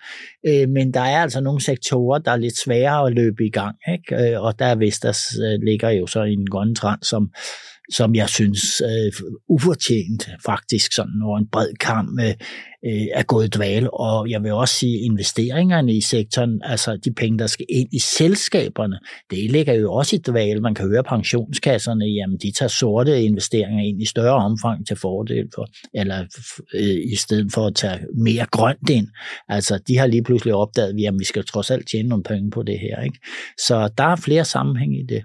øh, 0.48 0.68
men 0.68 0.94
der 0.94 1.00
er 1.00 1.22
altså 1.22 1.40
nogle 1.40 1.60
sektorer, 1.60 2.18
der 2.18 2.30
er 2.30 2.36
lidt 2.36 2.58
sværere 2.58 3.06
at 3.06 3.14
løbe 3.14 3.44
i 3.44 3.50
gang. 3.50 3.76
Ikke? 3.92 4.32
Øh, 4.32 4.42
og 4.42 4.58
der 4.58 4.64
er 4.64 4.74
Vestas 4.74 5.38
øh, 5.44 5.60
ligger 5.66 5.90
jo 5.90 6.06
så 6.06 6.22
i 6.22 6.32
en 6.32 6.46
grøn 6.46 6.74
trend, 6.74 7.02
som, 7.02 7.30
som 7.92 8.14
jeg 8.14 8.28
synes 8.28 8.60
øh, 8.80 9.12
ufortjent 9.48 10.28
faktisk 10.44 10.92
sådan 10.92 11.22
over 11.24 11.38
en 11.38 11.48
bred 11.52 11.74
kamp 11.80 12.20
øh, 12.20 12.34
øh, 12.84 13.06
er 13.14 13.22
gået 13.22 13.54
dval. 13.54 13.88
Og 13.92 14.30
jeg 14.30 14.42
vil 14.42 14.52
også 14.52 14.74
sige, 14.74 14.98
investeringerne 14.98 15.92
i 15.92 16.00
sektoren, 16.00 16.60
altså 16.64 16.96
de 17.04 17.12
penge, 17.12 17.38
der 17.38 17.46
skal 17.46 17.66
ind 17.68 17.88
i 17.92 17.98
selskaberne, 17.98 18.98
det 19.30 19.50
ligger 19.50 19.74
jo 19.74 19.92
også 19.92 20.16
i 20.16 20.18
dval. 20.18 20.62
Man 20.62 20.74
kan 20.74 20.88
høre 20.88 21.02
pensionskasserne, 21.02 22.04
jamen 22.04 22.38
de 22.38 22.52
tager 22.58 22.68
sorte 22.68 23.22
investeringer 23.22 23.84
ind 23.84 24.02
i 24.02 24.06
større 24.06 24.44
omfang 24.44 24.86
til 24.86 24.96
fordel 24.96 25.46
for, 25.54 25.66
eller 25.94 26.24
øh, 26.74 27.12
i 27.12 27.16
stedet 27.16 27.52
for 27.52 27.66
at 27.66 27.74
tage 27.74 27.98
mere 28.16 28.46
grønt 28.50 28.90
ind. 28.90 29.08
Altså 29.48 29.78
de 29.88 29.98
har 29.98 30.06
lige 30.06 30.22
pludselig 30.22 30.37
opdaget, 30.46 31.06
at 31.06 31.14
vi 31.18 31.24
skal 31.24 31.44
trods 31.44 31.70
alt 31.70 31.88
tjene 31.88 32.08
nogle 32.08 32.24
penge 32.24 32.50
på 32.50 32.62
det 32.62 32.78
her. 32.78 33.02
Ikke? 33.02 33.18
Så 33.66 33.90
der 33.98 34.04
er 34.04 34.16
flere 34.16 34.44
sammenhæng 34.44 34.98
i 34.98 35.02
det 35.02 35.24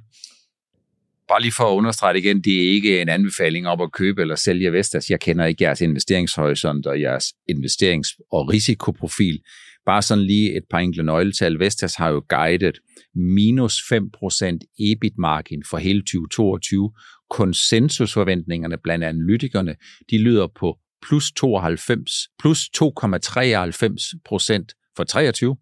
bare 1.28 1.42
lige 1.42 1.52
for 1.52 1.64
at 1.64 1.76
understrege 1.76 2.18
igen, 2.18 2.42
det 2.42 2.56
er 2.56 2.72
ikke 2.72 3.02
en 3.02 3.10
anbefaling 3.10 3.68
om 3.68 3.82
at 3.82 3.92
købe 3.92 4.22
eller 4.22 4.36
sælge 4.36 4.72
Vestas. 4.72 5.10
Jeg 5.10 5.20
kender 5.20 5.46
ikke 5.46 5.64
jeres 5.64 5.82
investeringshorisont 5.82 6.86
og 6.86 7.02
jeres 7.02 7.26
investerings- 7.52 8.28
og 8.32 8.50
risikoprofil. 8.50 9.40
Bare 9.86 10.02
sådan 10.02 10.24
lige 10.24 10.58
et 10.58 10.64
par 10.70 10.78
enkle 10.78 11.04
nøgletal. 11.04 11.60
Vestas 11.60 11.96
har 11.96 12.10
jo 12.10 12.24
guidet 12.30 12.80
minus 13.16 13.78
5% 13.94 14.58
EBIT 14.80 15.14
margin 15.18 15.64
for 15.70 15.78
hele 15.78 16.02
2022. 16.02 16.92
Konsensusforventningerne 17.30 18.78
blandt 18.84 19.04
analytikerne, 19.04 19.76
de 20.12 20.18
lyder 20.18 20.48
på 20.60 20.78
plus 21.02 21.32
92, 21.32 22.12
plus 22.40 22.70
2,93 22.78 24.20
procent 24.26 24.74
for 24.96 25.04
23, 25.04 25.56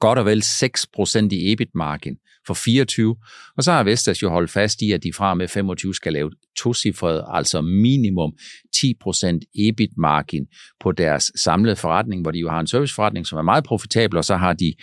godt 0.00 0.18
og 0.18 0.26
vel 0.26 0.42
6% 0.42 1.28
i 1.30 1.52
EBIT 1.52 1.68
margin 1.74 2.16
for 2.46 2.54
24. 2.54 3.16
Og 3.56 3.64
så 3.64 3.72
har 3.72 3.82
Vestas 3.82 4.22
jo 4.22 4.30
holdt 4.30 4.50
fast 4.50 4.82
i, 4.82 4.92
at 4.92 5.02
de 5.02 5.12
fra 5.12 5.34
med 5.34 5.48
25 5.48 5.94
skal 5.94 6.12
lave 6.12 6.30
tocifret, 6.58 7.24
altså 7.32 7.60
minimum 7.60 8.32
10% 8.76 9.40
EBIT 9.54 9.90
margin 9.98 10.46
på 10.80 10.92
deres 10.92 11.32
samlede 11.36 11.76
forretning, 11.76 12.22
hvor 12.22 12.30
de 12.30 12.38
jo 12.38 12.48
har 12.48 12.60
en 12.60 12.66
serviceforretning, 12.66 13.26
som 13.26 13.38
er 13.38 13.42
meget 13.42 13.64
profitabel, 13.64 14.16
og 14.18 14.24
så 14.24 14.36
har 14.36 14.52
de 14.52 14.74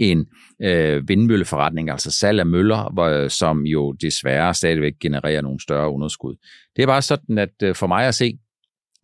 en 0.00 0.26
øh, 0.62 1.08
vindmølleforretning, 1.08 1.90
altså 1.90 2.10
salg 2.10 2.40
af 2.40 2.46
møller, 2.46 2.92
hvor, 2.92 3.28
som 3.28 3.66
jo 3.66 3.92
desværre 3.92 4.54
stadigvæk 4.54 4.92
genererer 5.00 5.40
nogle 5.40 5.60
større 5.60 5.90
underskud. 5.90 6.34
Det 6.76 6.82
er 6.82 6.86
bare 6.86 7.02
sådan, 7.02 7.38
at 7.38 7.62
øh, 7.62 7.74
for 7.74 7.86
mig 7.86 8.06
at 8.06 8.14
se, 8.14 8.38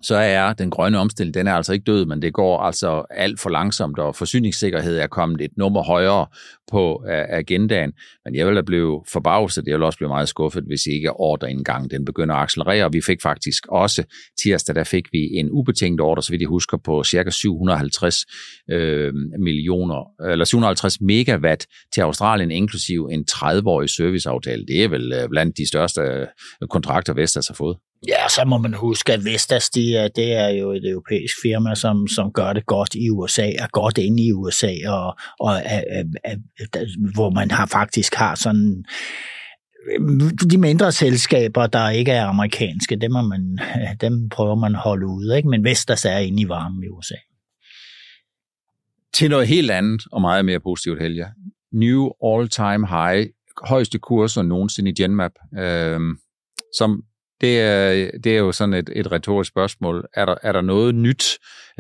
så 0.03 0.17
er 0.17 0.53
den 0.53 0.71
grønne 0.71 0.99
omstilling, 0.99 1.35
den 1.35 1.47
er 1.47 1.53
altså 1.53 1.73
ikke 1.73 1.85
død, 1.85 2.07
men 2.07 2.23
det 2.23 2.33
går 2.33 2.59
altså 2.59 3.05
alt 3.11 3.41
for 3.41 3.51
langsomt, 3.51 3.99
og 3.99 4.17
forsyningssikkerhed 4.17 4.99
er 4.99 5.07
kommet 5.07 5.41
et 5.41 5.51
nummer 5.57 5.83
højere 5.83 6.27
på 6.71 7.05
agendaen. 7.09 7.93
Men 8.25 8.35
jeg 8.35 8.47
vil 8.47 8.57
da 8.57 8.63
blive 8.63 9.03
forbavset, 9.13 9.67
jeg 9.67 9.75
vil 9.75 9.83
også 9.83 9.99
blive 9.99 10.09
meget 10.09 10.29
skuffet, 10.29 10.65
hvis 10.67 10.87
ikke 10.87 11.13
ordreindgang 11.13 11.91
den 11.91 12.05
begynder 12.05 12.35
at 12.35 12.43
accelerere. 12.43 12.93
Vi 12.93 13.01
fik 13.01 13.23
faktisk 13.23 13.67
også 13.69 14.05
tirsdag, 14.43 14.75
der 14.75 14.85
fik 14.85 15.05
vi 15.13 15.19
en 15.19 15.49
ubetinget 15.51 16.01
ordre, 16.01 16.23
så 16.23 16.31
vidt 16.31 16.41
jeg 16.41 16.49
husker, 16.49 16.77
på 16.85 17.05
cirka 17.05 17.31
750 17.31 18.17
øh, 18.71 19.15
millioner, 19.39 20.31
eller 20.33 20.45
750 20.45 21.01
megawatt 21.01 21.67
til 21.95 22.01
Australien, 22.01 22.51
inklusiv 22.51 23.09
en 23.13 23.25
30-årig 23.31 23.91
serviceaftale. 23.91 24.67
Det 24.67 24.85
er 24.85 24.89
vel 24.89 25.13
øh, 25.13 25.29
blandt 25.29 25.57
de 25.57 25.69
største 25.69 26.01
øh, 26.01 26.27
kontrakter, 26.71 27.15
Vestas 27.15 27.49
har 27.49 27.55
fået. 27.55 27.77
Ja, 28.09 28.29
så 28.29 28.45
må 28.47 28.59
man 28.59 28.75
huske, 28.75 29.13
at 29.13 29.25
Vestas, 29.25 29.71
de 29.71 29.97
er, 29.97 30.09
det 30.09 30.33
er 30.33 30.49
jo 30.49 30.73
et 30.73 30.91
europæisk 30.91 31.35
firma, 31.43 31.75
som, 31.75 32.09
som 32.09 32.33
gør 32.33 32.53
det 32.53 32.67
godt 32.67 32.95
i 32.95 33.11
USA, 33.11 33.51
er 33.51 33.67
godt 33.73 33.99
inde 33.99 34.23
i 34.23 34.33
USA, 34.33 34.75
og, 34.87 35.17
og 35.41 35.53
er, 35.65 35.83
er, 35.91 36.05
er, 36.25 37.15
hvor 37.15 37.31
man 37.31 37.51
har 37.51 37.67
faktisk 37.67 38.15
har 38.15 38.35
sådan 38.35 38.85
de 40.51 40.59
mindre 40.59 40.93
selskaber, 40.93 41.67
der 41.67 41.91
ikke 41.91 42.13
er 42.13 42.27
amerikanske, 42.27 42.97
dem, 42.97 43.15
er 43.15 43.23
man, 43.23 43.59
dem 44.01 44.29
prøver 44.29 44.55
man 44.55 44.75
at 44.75 44.81
holde 44.81 45.07
ude, 45.07 45.37
ikke? 45.37 45.49
men 45.49 45.65
Vestas 45.65 46.05
er 46.05 46.19
inde 46.19 46.43
i 46.43 46.49
varmen 46.49 46.85
i 46.85 46.89
USA. 46.89 47.17
Til 49.15 49.31
noget 49.31 49.49
helt 49.49 49.71
andet 49.71 50.03
og 50.13 50.21
meget 50.21 50.45
mere 50.45 50.61
positivt, 50.61 51.03
Helge. 51.03 51.27
New 51.73 52.11
all-time 52.25 52.87
high, 52.87 53.27
højeste 53.65 53.99
kurser 53.99 54.43
nogensinde 54.43 54.91
i 54.91 54.95
Genmap, 54.95 55.33
øh, 55.59 56.01
som 56.79 57.05
det 57.41 57.61
er, 57.61 58.11
det 58.25 58.33
er 58.33 58.39
jo 58.39 58.53
sådan 58.53 58.75
et, 58.75 58.91
et 58.97 59.13
retorisk 59.13 59.49
spørgsmål. 59.49 60.09
Er 60.15 60.25
der, 60.25 60.35
er 60.43 60.53
der 60.53 60.61
noget 60.61 60.95
nyt 60.95 61.25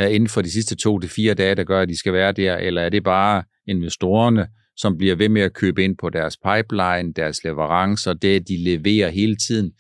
uh, 0.03 0.14
inden 0.14 0.29
for 0.29 0.42
de 0.42 0.53
sidste 0.53 0.77
to 0.77 0.99
til 0.99 1.11
fire 1.11 1.35
dage, 1.35 1.55
der 1.55 1.64
gør, 1.64 1.81
at 1.83 1.88
de 1.88 1.99
skal 1.99 2.12
være 2.12 2.33
der, 2.33 2.57
eller 2.57 2.83
er 2.83 2.88
det 2.88 3.05
bare 3.05 3.42
investorerne, 3.68 4.46
som 4.77 4.99
bliver 4.99 5.16
ved 5.16 5.29
med 5.29 5.42
at 5.42 5.53
købe 5.53 5.85
ind 5.85 5.96
på 6.01 6.11
deres 6.11 6.37
pipeline, 6.37 7.12
deres 7.16 7.44
leverancer, 7.44 8.12
det 8.12 8.49
de 8.49 8.64
leverer 8.64 9.09
hele 9.09 9.37
tiden, 9.37 9.70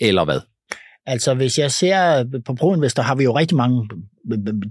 eller 0.00 0.24
hvad? 0.24 0.40
Altså 1.06 1.34
hvis 1.34 1.58
jeg 1.58 1.70
ser 1.70 2.24
på 2.46 2.54
ProInvestor, 2.54 3.02
har 3.02 3.14
vi 3.14 3.24
jo 3.24 3.38
rigtig 3.38 3.56
mange 3.56 3.88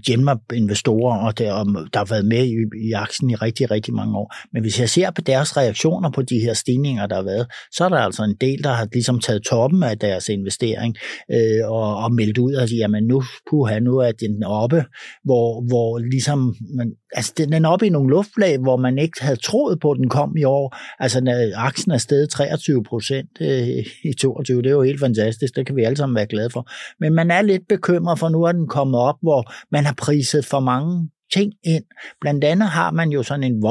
Genmap-investorer, 0.06 1.18
og 1.18 1.38
der, 1.38 1.64
der 1.92 1.98
har 1.98 2.04
været 2.04 2.24
med 2.24 2.46
i, 2.46 2.54
i 2.88 2.92
aktien 2.92 3.30
i 3.30 3.34
rigtig, 3.34 3.70
rigtig 3.70 3.94
mange 3.94 4.16
år. 4.16 4.34
Men 4.52 4.62
hvis 4.62 4.80
jeg 4.80 4.90
ser 4.90 5.10
på 5.10 5.20
deres 5.20 5.56
reaktioner 5.56 6.10
på 6.10 6.22
de 6.22 6.38
her 6.38 6.54
stigninger, 6.54 7.06
der 7.06 7.16
har 7.16 7.22
været, 7.22 7.46
så 7.72 7.84
er 7.84 7.88
der 7.88 7.96
altså 7.96 8.22
en 8.22 8.36
del, 8.40 8.64
der 8.64 8.72
har 8.72 8.88
ligesom 8.92 9.20
taget 9.20 9.42
toppen 9.42 9.82
af 9.82 9.98
deres 9.98 10.28
investering 10.28 10.96
øh, 11.30 11.70
og, 11.70 11.96
og 11.96 12.14
meldt 12.14 12.38
ud, 12.38 12.54
og 12.54 12.68
sige, 12.68 12.78
jamen 12.78 13.04
nu, 13.04 13.22
puha, 13.50 13.78
nu 13.78 13.98
er 13.98 14.12
den 14.12 14.44
oppe, 14.44 14.84
hvor, 15.24 15.68
hvor 15.68 15.98
ligesom, 15.98 16.54
man, 16.76 16.92
altså 17.12 17.32
den 17.36 17.52
er 17.52 17.68
oppe 17.68 17.86
i 17.86 17.90
nogle 17.90 18.10
luftlag, 18.10 18.58
hvor 18.58 18.76
man 18.76 18.98
ikke 18.98 19.22
havde 19.22 19.36
troet 19.36 19.80
på, 19.80 19.90
at 19.90 19.98
den 19.98 20.08
kom 20.08 20.36
i 20.36 20.44
år. 20.44 20.76
Altså 20.98 21.20
når 21.20 21.58
aktien 21.58 21.92
er 21.92 21.98
steget 21.98 22.30
23 22.30 22.84
procent 22.84 23.30
øh, 23.40 23.68
i 24.04 24.12
22, 24.20 24.62
det 24.62 24.68
er 24.68 24.70
jo 24.70 24.82
helt 24.82 25.00
fantastisk, 25.00 25.56
det 25.56 25.66
kan 25.66 25.76
vi 25.76 25.84
alle 25.84 25.96
sammen 25.96 26.16
være 26.16 26.26
glade 26.26 26.50
for. 26.50 26.70
Men 27.00 27.14
man 27.14 27.30
er 27.30 27.42
lidt 27.42 27.68
bekymret, 27.68 28.18
for 28.18 28.28
nu 28.28 28.42
er 28.42 28.52
den 28.52 28.68
kommet 28.68 29.00
op, 29.00 29.16
hvor 29.22 29.41
man 29.70 29.84
har 29.84 29.94
priset 29.94 30.44
for 30.44 30.60
mange 30.60 31.08
ting 31.32 31.52
ind. 31.64 31.84
Blandt 32.20 32.44
andet 32.44 32.68
har 32.68 32.90
man 32.90 33.10
jo 33.10 33.22
sådan 33.22 33.44
en 33.44 33.62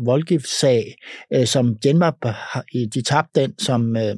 voldgiftssag, 0.00 0.94
øh, 1.34 1.46
som 1.46 1.76
Genmap, 1.82 2.14
de 2.94 3.02
tabte 3.02 3.40
den, 3.40 3.58
som 3.58 3.96
øh, 3.96 4.14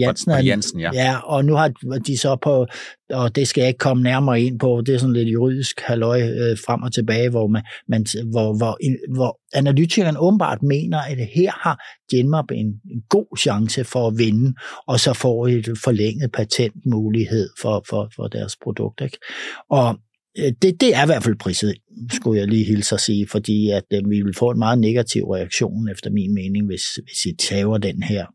Jensen, 0.00 0.30
og, 0.30 0.36
og 0.36 0.46
Jensen 0.46 0.80
ja. 0.80 0.90
ja. 0.94 1.16
og 1.16 1.44
nu 1.44 1.54
har 1.54 1.72
de 2.06 2.18
så 2.18 2.36
på, 2.42 2.66
og 3.10 3.36
det 3.36 3.48
skal 3.48 3.60
jeg 3.60 3.68
ikke 3.68 3.78
komme 3.78 4.02
nærmere 4.02 4.40
ind 4.40 4.58
på, 4.58 4.82
det 4.86 4.94
er 4.94 4.98
sådan 4.98 5.12
lidt 5.12 5.28
juridisk 5.28 5.80
halløj 5.80 6.22
øh, 6.22 6.58
frem 6.66 6.82
og 6.82 6.92
tilbage, 6.94 7.30
hvor, 7.30 7.46
man, 7.46 7.62
man, 7.88 8.06
hvor, 8.30 8.56
hvor, 8.56 8.78
hvor 9.14 9.40
analytikeren 9.54 10.16
åbenbart 10.18 10.62
mener, 10.62 10.98
at 10.98 11.18
her 11.34 11.50
har 11.50 11.84
Genmap 12.10 12.50
en, 12.50 12.66
en 12.66 13.02
god 13.08 13.38
chance 13.38 13.84
for 13.84 14.08
at 14.08 14.14
vinde, 14.18 14.54
og 14.86 15.00
så 15.00 15.12
får 15.12 15.48
et 15.48 15.78
forlænget 15.84 16.32
patentmulighed 16.32 17.48
for, 17.60 17.84
for, 17.88 18.10
for 18.16 18.28
deres 18.28 18.56
produkt. 18.56 19.00
Ikke? 19.00 19.18
Og 19.70 19.88
Øh, 19.88 19.98
Øh, 20.38 20.52
det, 20.62 20.80
det 20.80 20.94
er 20.94 21.02
i 21.02 21.06
hvert 21.06 21.22
fald 21.22 21.36
priset, 21.36 21.74
skulle 22.12 22.40
jeg 22.40 22.48
lige 22.48 22.64
hilse 22.64 22.94
at 22.94 23.00
sige, 23.00 23.28
fordi 23.28 23.70
at 23.70 23.84
øh, 23.92 24.10
vi 24.10 24.22
vil 24.22 24.34
få 24.38 24.50
en 24.50 24.58
meget 24.58 24.78
negativ 24.78 25.24
reaktion, 25.24 25.88
efter 25.88 26.10
min 26.10 26.34
mening, 26.34 26.66
hvis, 26.66 26.82
hvis 26.94 27.24
I 27.24 27.36
tager 27.36 27.78
den 27.78 28.02
her. 28.02 28.26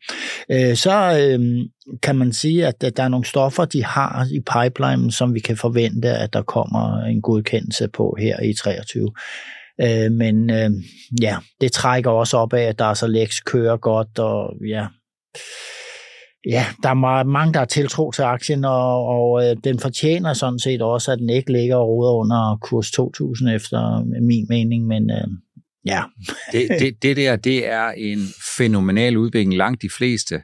Øh, 0.51 0.75
så 0.75 1.19
øh, 1.19 1.65
kan 2.03 2.15
man 2.15 2.33
sige, 2.33 2.67
at 2.67 2.81
der 2.81 3.03
er 3.03 3.07
nogle 3.07 3.25
stoffer, 3.25 3.65
de 3.65 3.83
har 3.83 4.27
i 4.31 4.39
pipeline, 4.39 5.11
som 5.11 5.33
vi 5.33 5.39
kan 5.39 5.57
forvente, 5.57 6.09
at 6.09 6.33
der 6.33 6.41
kommer 6.41 7.03
en 7.03 7.21
godkendelse 7.21 7.87
på 7.87 8.15
her 8.19 8.41
i 8.41 8.53
23. 8.53 9.11
Øh, 9.81 10.11
men 10.11 10.49
øh, 10.49 10.71
ja, 11.21 11.37
det 11.61 11.71
trækker 11.71 12.11
også 12.11 12.37
op 12.37 12.53
af, 12.53 12.63
at 12.63 12.79
der 12.79 12.85
er 12.85 12.93
så 12.93 13.07
læks 13.07 13.39
kører 13.39 13.77
godt, 13.77 14.19
og 14.19 14.53
ja, 14.67 14.87
Ja, 16.45 16.65
der 16.83 16.89
er 16.89 17.23
mange, 17.23 17.53
der 17.53 17.59
har 17.59 17.65
tiltro 17.65 18.11
til 18.11 18.21
aktien, 18.21 18.65
og, 18.65 19.05
og 19.05 19.45
øh, 19.45 19.57
den 19.63 19.79
fortjener 19.79 20.33
sådan 20.33 20.59
set 20.59 20.81
også, 20.81 21.11
at 21.11 21.19
den 21.19 21.29
ikke 21.29 21.51
ligger 21.51 21.75
og 21.75 21.87
roder 21.87 22.11
under 22.11 22.57
kurs 22.61 22.91
2000 22.91 23.49
efter 23.49 24.03
min 24.21 24.45
mening, 24.49 24.87
men 24.87 25.11
øh, 25.11 25.27
ja. 25.85 26.03
det, 26.51 26.67
det, 26.79 27.03
det 27.03 27.17
der, 27.17 27.35
det 27.35 27.67
er 27.67 27.89
en 27.89 28.19
fænomenal 28.57 29.17
udvikling. 29.17 29.57
Langt 29.57 29.81
de 29.81 29.89
fleste 29.97 30.35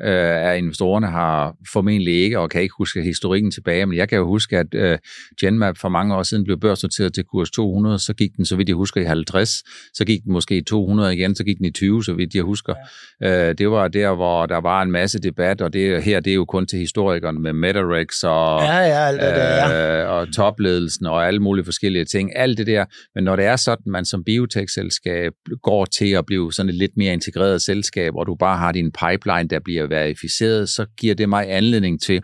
øh, 0.00 0.50
af 0.50 0.58
investorerne 0.58 1.06
har 1.06 1.54
formentlig 1.72 2.14
ikke, 2.14 2.38
og 2.38 2.50
kan 2.50 2.62
ikke 2.62 2.74
huske 2.78 3.02
historikken 3.02 3.50
tilbage, 3.50 3.86
men 3.86 3.96
jeg 3.96 4.08
kan 4.08 4.18
jo 4.18 4.26
huske, 4.26 4.58
at 4.58 4.74
øh, 4.74 4.98
Genmap 5.40 5.78
for 5.78 5.88
mange 5.88 6.16
år 6.16 6.22
siden 6.22 6.44
blev 6.44 6.60
børsnoteret 6.60 7.14
til 7.14 7.24
kurs 7.24 7.50
200, 7.50 7.98
så 7.98 8.14
gik 8.14 8.30
den, 8.36 8.44
så 8.44 8.56
vidt 8.56 8.68
jeg 8.68 8.76
husker, 8.76 9.00
i 9.00 9.04
50, 9.04 9.50
så 9.94 10.04
gik 10.04 10.24
den 10.24 10.32
måske 10.32 10.56
i 10.56 10.62
200 10.62 11.14
igen, 11.14 11.34
så 11.34 11.44
gik 11.44 11.58
den 11.58 11.64
i 11.66 11.70
20, 11.70 12.04
så 12.04 12.12
vidt 12.12 12.34
jeg 12.34 12.42
husker. 12.42 12.74
Ja. 13.20 13.48
Øh, 13.48 13.54
det 13.58 13.70
var 13.70 13.88
der, 13.88 14.14
hvor 14.14 14.46
der 14.46 14.60
var 14.60 14.82
en 14.82 14.90
masse 14.90 15.18
debat, 15.18 15.60
og 15.60 15.72
det 15.72 16.02
her, 16.02 16.20
det 16.20 16.30
er 16.30 16.34
jo 16.34 16.44
kun 16.44 16.66
til 16.66 16.78
historikerne 16.78 17.40
med 17.40 17.52
Metarex 17.52 18.24
og, 18.24 18.60
ja, 18.62 18.78
ja, 18.78 19.06
alt 19.06 19.20
det, 19.20 19.26
ja. 19.26 20.02
øh, 20.02 20.10
og 20.10 20.32
topledelsen 20.32 21.06
og 21.06 21.26
alle 21.26 21.40
mulige 21.40 21.64
forskellige 21.64 22.04
ting, 22.04 22.36
alt 22.36 22.58
det 22.58 22.66
der. 22.66 22.84
Men 23.14 23.24
når 23.24 23.36
det 23.36 23.44
er 23.44 23.56
sådan, 23.56 23.92
man 23.92 24.04
som 24.04 24.24
biotech-selskab 24.24 25.32
går 25.62 25.84
til 25.84 26.10
at 26.10 26.26
blive 26.26 26.52
sådan 26.52 26.68
et 26.68 26.74
lidt 26.74 26.96
mere 26.96 27.12
integreret 27.12 27.62
selskab, 27.62 28.12
og 28.16 28.26
du 28.26 28.34
bare 28.34 28.58
har 28.58 28.72
din 28.72 28.92
pipeline, 28.92 29.48
der 29.48 29.58
bliver 29.64 29.83
verificeret, 29.90 30.68
så 30.68 30.86
giver 30.98 31.14
det 31.14 31.28
mig 31.28 31.50
anledning 31.50 32.02
til 32.02 32.22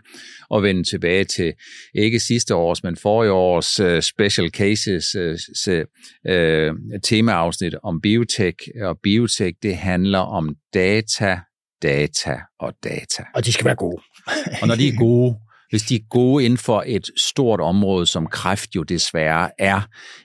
at 0.55 0.63
vende 0.63 0.83
tilbage 0.83 1.23
til 1.23 1.53
ikke 1.95 2.19
sidste 2.19 2.55
års, 2.55 2.83
men 2.83 2.97
forrige 2.97 3.31
års 3.31 3.79
uh, 3.79 3.99
special 3.99 4.49
cases 4.49 5.15
uh, 5.15 5.73
uh, 6.29 6.99
temaafsnit 7.03 7.75
om 7.83 8.01
biotech. 8.01 8.57
Og 8.81 8.99
biotech, 9.03 9.57
det 9.63 9.75
handler 9.75 10.19
om 10.19 10.55
data, 10.73 11.39
data 11.81 12.35
og 12.59 12.73
data. 12.83 13.23
Og 13.35 13.45
de 13.45 13.53
skal 13.53 13.65
være 13.65 13.75
gode. 13.75 14.01
og 14.61 14.67
når 14.67 14.75
de 14.75 14.87
er 14.87 14.97
gode, 14.97 15.35
hvis 15.71 15.83
de 15.83 15.95
er 15.95 15.99
gode 16.09 16.45
inden 16.45 16.57
for 16.57 16.83
et 16.87 17.09
stort 17.17 17.61
område, 17.61 18.05
som 18.05 18.27
kræft 18.27 18.75
jo 18.75 18.83
desværre 18.83 19.49
er, 19.59 19.81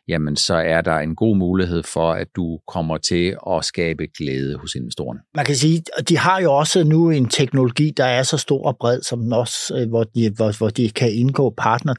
jamen 0.08 0.36
så 0.36 0.54
er 0.54 0.80
der 0.80 0.98
en 0.98 1.14
god 1.14 1.36
mulighed 1.36 1.82
for, 1.82 2.12
at 2.12 2.26
du 2.36 2.58
kommer 2.68 2.96
til 2.96 3.36
at 3.50 3.64
skabe 3.64 4.06
glæde 4.18 4.56
hos 4.58 4.74
investorerne. 4.74 5.20
Man 5.34 5.44
kan 5.44 5.56
sige, 5.56 5.82
at 5.98 6.08
de 6.08 6.18
har 6.18 6.40
jo 6.40 6.52
også 6.52 6.84
nu 6.84 7.10
en 7.10 7.28
teknologi, 7.28 7.92
der 7.96 8.04
er 8.04 8.22
så 8.22 8.38
stor 8.38 8.66
og 8.66 8.76
bred, 8.80 9.02
som 9.02 9.20
den 9.20 9.32
også, 9.32 9.56
øh, 9.76 9.88
hvor 9.88 10.04
de, 10.04 10.30
hvor, 10.36 10.58
hvor 10.58 10.68
de 10.68 10.90
kan 10.90 11.12
indgå 11.12 11.54
partner 11.56 11.94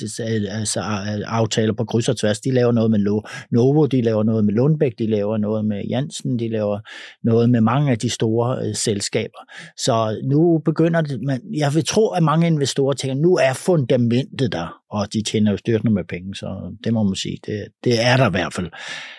altså 0.00 0.22
øh, 0.22 1.16
øh, 1.18 1.22
aftaler 1.26 1.72
på 1.72 1.84
kryds 1.84 2.08
og 2.08 2.16
tværs. 2.16 2.40
De 2.40 2.50
laver 2.50 2.72
noget 2.72 2.90
med 2.90 3.22
Novo, 3.50 3.86
de 3.86 4.02
laver 4.02 4.22
noget 4.22 4.44
med 4.44 4.54
Lundbæk, 4.54 4.92
de 4.98 5.06
laver 5.06 5.36
noget 5.36 5.64
med 5.64 5.82
Jansen, 5.90 6.38
de 6.38 6.48
laver 6.48 6.78
noget 7.24 7.50
med 7.50 7.60
mange 7.60 7.90
af 7.90 7.98
de 7.98 8.10
store 8.10 8.74
selskaber. 8.74 9.38
Så 9.76 10.20
nu 10.24 10.58
begynder 10.64 11.00
det, 11.00 11.22
man, 11.22 11.40
jeg 11.54 11.74
vil 11.74 11.84
tro, 11.84 12.08
at 12.08 12.22
mange 12.22 12.46
investorer 12.46 12.91
og 12.92 12.98
tænker, 12.98 13.14
nu 13.14 13.36
er 13.36 13.52
fundamentet 13.52 14.52
der, 14.52 14.66
og 14.90 15.12
de 15.12 15.22
tjener 15.22 15.50
jo 15.50 15.56
styrtende 15.56 15.92
med 15.92 16.04
penge, 16.04 16.34
så 16.34 16.76
det 16.84 16.92
må 16.92 17.02
man 17.02 17.14
sige, 17.14 17.38
det, 17.46 17.64
det 17.84 18.04
er 18.04 18.16
der 18.16 18.28
i 18.28 18.30
hvert 18.30 18.54
fald. 18.54 18.70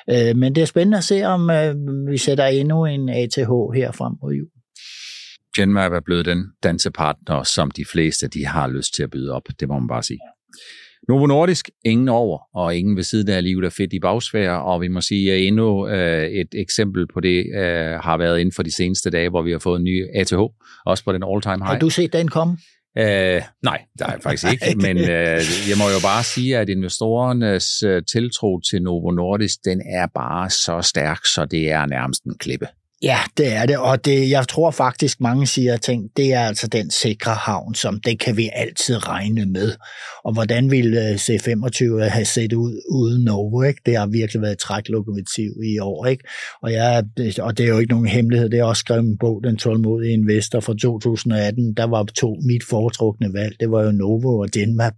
Øh, 0.10 0.38
men 0.38 0.56
det 0.56 0.62
er 0.62 0.66
spændende 0.66 0.98
at 0.98 1.04
se, 1.04 1.24
om 1.24 1.50
øh, 1.50 1.76
vi 2.12 2.18
sætter 2.18 2.46
endnu 2.46 2.86
en 2.86 3.10
ATH 3.10 3.52
her 3.76 3.92
frem 3.92 4.14
mod 4.22 4.34
jul. 4.34 4.48
Genmap 5.56 5.92
er 5.92 6.00
blevet 6.06 6.26
den 6.26 6.46
dansepartner, 6.64 7.44
som 7.44 7.72
de 7.72 7.86
fleste 7.86 8.28
de 8.28 8.46
har 8.46 8.68
lyst 8.68 8.96
til 8.96 9.04
at 9.04 9.10
byde 9.10 9.32
op, 9.32 9.44
det 9.60 9.68
må 9.68 9.80
man 9.80 9.88
bare 9.88 10.04
sige. 10.04 10.20
Novo 11.08 11.26
Nordisk, 11.26 11.70
ingen 11.86 12.10
over, 12.10 12.40
og 12.56 12.76
ingen 12.76 12.96
ved 12.96 13.04
siden 13.04 13.30
af 13.30 13.44
livet 13.44 13.66
er 13.66 13.70
fedt 13.70 13.94
i 13.94 14.00
bagsfære, 14.00 14.64
og 14.64 14.82
vi 14.82 14.88
må 14.88 15.02
sige, 15.02 15.34
at 15.34 15.42
endnu 15.42 15.88
øh, 15.88 16.24
et 16.24 16.48
eksempel 16.54 17.08
på 17.14 17.20
det 17.20 17.46
øh, 17.56 18.00
har 18.00 18.18
været 18.18 18.40
inden 18.40 18.54
for 18.56 18.64
de 18.64 18.76
seneste 18.76 19.10
dage, 19.10 19.30
hvor 19.30 19.42
vi 19.42 19.52
har 19.52 19.60
fået 19.60 19.80
en 19.80 19.84
ny 19.84 20.06
ATH, 20.16 20.36
også 20.86 21.04
på 21.04 21.14
den 21.14 21.24
all-time 21.24 21.54
high. 21.54 21.66
Har 21.66 21.80
du 21.80 21.90
set 21.90 22.14
den 22.14 22.28
komme? 22.28 22.58
Uh, 23.00 23.42
nej, 23.64 23.82
der 24.00 24.06
er 24.06 24.20
faktisk 24.20 24.46
ikke, 24.54 24.78
men 24.78 24.98
uh, 24.98 25.70
jeg 25.70 25.78
må 25.78 25.90
jo 25.90 26.00
bare 26.04 26.24
sige, 26.24 26.58
at 26.58 26.70
investorernes 26.70 27.84
uh, 27.84 28.00
tiltro 28.12 28.60
til 28.60 28.82
Novo 28.82 29.12
Nordisk, 29.12 29.66
den 29.66 29.82
er 29.82 30.08
bare 30.08 30.50
så 30.50 30.82
stærk, 30.82 31.26
så 31.26 31.46
det 31.46 31.72
er 31.72 31.86
nærmest 31.86 32.24
en 32.24 32.38
klippe. 32.38 32.68
Ja, 33.04 33.18
det 33.38 33.54
er 33.54 33.66
det, 33.66 33.78
og 33.78 34.06
det, 34.06 34.30
jeg 34.30 34.48
tror 34.48 34.72
faktisk, 34.72 35.22
mange 35.22 35.48
siger, 35.48 35.78
ting, 35.78 36.10
det 36.18 36.34
er 36.34 36.40
altså 36.40 36.68
den 36.68 36.92
sikre 36.92 37.32
havn, 37.32 37.76
som 37.76 38.00
det 38.00 38.20
kan 38.20 38.38
vi 38.38 38.50
altid 38.54 39.08
regne 39.08 39.46
med. 39.46 39.72
Og 40.24 40.34
hvordan 40.34 40.72
ville 40.72 41.10
øh, 41.10 41.16
C25 41.16 42.10
have 42.10 42.26
set 42.26 42.54
ud 42.54 42.82
uden 42.92 43.24
Novo? 43.24 43.62
Ikke? 43.62 43.82
Det 43.86 43.98
har 43.98 44.08
virkelig 44.08 44.42
været 44.42 44.52
et 44.52 44.58
træklokomotiv 44.58 45.52
i 45.66 45.80
år. 45.80 46.06
Ikke? 46.06 46.24
Og, 46.62 46.72
jeg, 46.72 47.04
øh, 47.20 47.34
og 47.40 47.58
det 47.58 47.64
er 47.64 47.70
jo 47.70 47.80
ikke 47.80 47.92
nogen 47.92 48.08
hemmelighed, 48.08 48.50
det 48.50 48.60
er 48.60 48.64
også 48.64 48.80
skrevet 48.80 49.04
en 49.04 49.18
bog, 49.18 49.44
Den 49.44 49.58
tålmodige 49.58 50.14
investor 50.14 50.60
fra 50.60 50.74
2018. 50.74 51.74
Der 51.74 51.88
var 51.88 52.04
to 52.04 52.38
mit 52.46 52.64
foretrukne 52.70 53.34
valg, 53.34 53.56
det 53.60 53.72
var 53.72 53.84
jo 53.84 53.92
Novo 53.92 54.40
og 54.40 54.50
Genmap. 54.54 54.94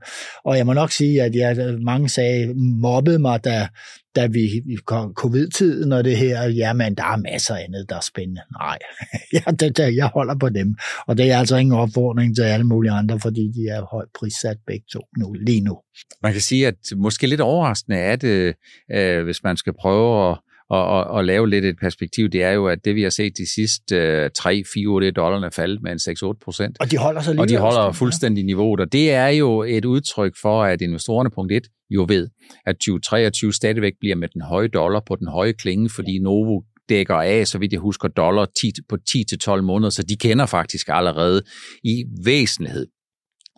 Og 0.45 0.57
jeg 0.57 0.65
må 0.65 0.73
nok 0.73 0.91
sige, 0.91 1.21
at 1.21 1.35
jeg, 1.35 1.75
mange 1.85 2.09
sagde, 2.09 2.53
mobbede 2.81 3.19
mig, 3.19 3.43
da, 3.43 3.67
da 4.15 4.27
vi 4.27 4.77
kom 4.85 5.13
covid-tiden 5.13 5.91
og 5.91 6.03
det 6.03 6.17
her, 6.17 6.43
jamen 6.43 6.95
der 6.95 7.03
er 7.03 7.17
masser 7.17 7.55
af 7.55 7.63
andet, 7.63 7.89
der 7.89 7.95
er 7.95 8.01
spændende. 8.01 8.41
Nej, 8.59 8.77
ja, 9.33 9.51
det, 9.51 9.77
det, 9.77 9.95
jeg 9.95 10.07
holder 10.07 10.35
på 10.35 10.49
dem. 10.49 10.75
Og 11.07 11.17
det 11.17 11.31
er 11.31 11.37
altså 11.37 11.55
ingen 11.57 11.75
opfordring 11.75 12.35
til 12.35 12.41
alle 12.41 12.65
mulige 12.65 12.91
andre, 12.91 13.19
fordi 13.19 13.51
de 13.55 13.67
er 13.69 13.81
højt 13.91 14.09
prissat 14.19 14.57
begge 14.67 14.85
to 14.91 14.99
nu, 15.17 15.33
lige 15.33 15.61
nu. 15.61 15.77
Man 16.23 16.31
kan 16.31 16.41
sige, 16.41 16.67
at 16.67 16.75
måske 16.97 17.27
lidt 17.27 17.41
overraskende 17.41 17.97
er 17.97 18.15
det, 18.15 18.55
øh, 18.91 19.23
hvis 19.23 19.43
man 19.43 19.57
skal 19.57 19.73
prøve 19.79 20.31
at 20.31 20.37
og, 20.69 20.85
og, 20.85 21.03
og 21.03 21.25
lave 21.25 21.49
lidt 21.49 21.65
et 21.65 21.75
perspektiv, 21.81 22.29
det 22.29 22.43
er 22.43 22.51
jo, 22.51 22.67
at 22.67 22.85
det 22.85 22.95
vi 22.95 23.03
har 23.03 23.09
set 23.09 23.37
de 23.37 23.53
sidste 23.53 23.95
øh, 23.95 24.29
3-4 24.39 25.01
det 25.01 25.15
dollarne 25.15 25.51
faldet 25.51 25.79
med 25.83 25.91
en 25.91 25.97
6-8 25.97 26.43
procent. 26.43 26.77
Og 26.79 26.91
de 26.91 26.97
holder 26.97 27.21
sig 27.21 27.33
lige 27.33 27.41
Og 27.41 27.49
de 27.49 27.57
holder 27.57 27.79
også, 27.79 27.99
fuldstændig 27.99 28.41
ja. 28.41 28.45
niveauet, 28.45 28.79
og 28.79 28.91
det 28.91 29.11
er 29.11 29.27
jo 29.27 29.63
et 29.63 29.85
udtryk 29.85 30.33
for, 30.41 30.63
at 30.63 30.81
investorerne 30.81 31.29
punkt 31.29 31.51
1 31.51 31.63
jo 31.89 32.05
ved, 32.09 32.27
at 32.65 32.75
2023 32.75 33.53
stadigvæk 33.53 33.93
bliver 33.99 34.15
med 34.15 34.27
den 34.27 34.41
høje 34.41 34.67
dollar 34.67 35.01
på 35.07 35.15
den 35.15 35.27
høje 35.27 35.53
klinge, 35.53 35.89
fordi 35.89 36.19
Novo 36.19 36.61
dækker 36.89 37.15
af, 37.15 37.47
så 37.47 37.57
vidt 37.57 37.71
jeg 37.71 37.79
husker, 37.79 38.07
dollar 38.07 38.45
10, 38.61 38.71
på 38.89 38.97
10-12 39.09 39.61
måneder, 39.61 39.89
så 39.89 40.03
de 40.03 40.15
kender 40.17 40.45
faktisk 40.45 40.87
allerede 40.89 41.41
i 41.83 42.05
væsentlighed 42.25 42.87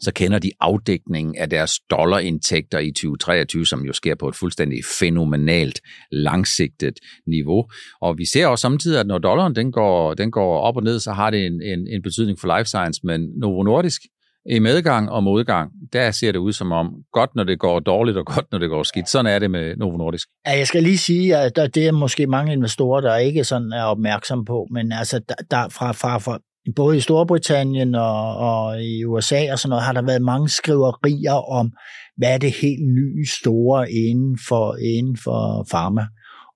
så 0.02 0.14
kender 0.14 0.40
de 0.40 0.52
afdækningen 0.60 1.36
af 1.38 1.50
deres 1.50 1.80
dollarindtægter 1.92 2.80
i 2.80 2.92
2023, 2.92 3.66
som 3.66 3.86
jo 3.86 3.94
sker 3.94 4.16
på 4.16 4.28
et 4.28 4.36
fuldstændig 4.36 4.80
fænomenalt 5.00 5.82
langsigtet 6.12 7.00
niveau. 7.28 7.70
Og 8.02 8.18
vi 8.18 8.26
ser 8.26 8.48
også 8.48 8.62
samtidig, 8.62 9.00
at 9.00 9.08
når 9.08 9.18
dollaren 9.18 9.56
den 9.56 9.72
går, 9.72 10.14
den 10.14 10.32
går 10.32 10.60
op 10.60 10.78
og 10.78 10.84
ned, 10.84 11.00
så 11.00 11.12
har 11.12 11.30
det 11.30 11.46
en, 11.46 11.62
en, 11.62 11.88
en 11.88 12.02
betydning 12.02 12.40
for 12.40 12.58
life 12.58 12.68
science, 12.68 13.02
men 13.04 13.30
Novo 13.40 13.64
Nordisk 13.64 14.02
i 14.50 14.60
medgang 14.60 15.10
og 15.10 15.24
modgang, 15.24 15.72
der 15.94 16.12
ser 16.12 16.32
det 16.32 16.40
ud 16.40 16.54
som 16.54 16.72
om, 16.72 16.94
godt 17.12 17.36
når 17.36 17.44
det 17.44 17.60
går 17.60 17.80
dårligt, 17.80 18.18
og 18.18 18.26
godt 18.26 18.46
når 18.52 18.60
det 18.60 18.70
går 18.70 18.84
skidt. 18.84 19.10
Sådan 19.10 19.32
er 19.34 19.40
det 19.40 19.52
med 19.52 19.76
Novo 19.76 19.98
Nordisk. 19.98 20.28
Ja, 20.48 20.58
jeg 20.58 20.68
skal 20.68 20.84
lige 20.84 20.98
sige, 20.98 21.38
at 21.38 21.56
det 21.56 21.88
er 21.88 21.92
måske 21.92 22.28
mange 22.28 22.54
investorer, 22.54 23.02
der 23.02 23.16
ikke 23.16 23.44
sådan 23.44 23.72
er 23.72 23.84
opmærksom 23.84 24.46
på, 24.46 24.68
men 24.72 24.92
altså 24.92 25.20
der, 25.30 25.36
der 25.52 25.70
fra, 25.70 25.92
fra, 25.92 26.18
fra 26.18 26.40
både 26.75 26.97
i 26.97 26.99
Storbritannien 26.99 27.95
og, 27.95 28.38
og 28.38 28.84
i 28.84 29.03
USA 29.03 29.51
og 29.51 29.60
sådan 29.60 29.69
noget, 29.69 29.84
har 29.84 29.93
der 29.93 30.01
været 30.01 30.21
mange 30.21 30.49
skriverier 30.49 31.51
om, 31.51 31.71
hvad 32.17 32.34
er 32.34 32.38
det 32.38 32.51
helt 32.51 32.82
nye 32.82 33.25
store 33.41 33.91
inden 33.91 34.39
for, 34.47 34.75
inden 34.75 35.17
for 35.17 35.67
pharma. 35.71 36.08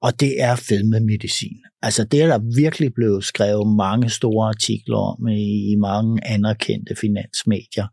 Og 0.02 0.19
det 0.19 0.41
er 0.41 0.56
fedmemedicin. 0.56 1.58
Altså 1.82 2.04
det 2.04 2.21
er 2.21 2.28
der 2.28 2.56
virkelig 2.56 2.93
blevet 2.93 3.24
skrevet 3.24 3.76
mange 3.76 4.10
store 4.10 4.47
artikler 4.47 4.97
om 4.97 5.28
i, 5.28 5.71
i 5.71 5.76
mange 5.76 6.28
anerkendte 6.28 6.95
finansmedier. 6.95 7.88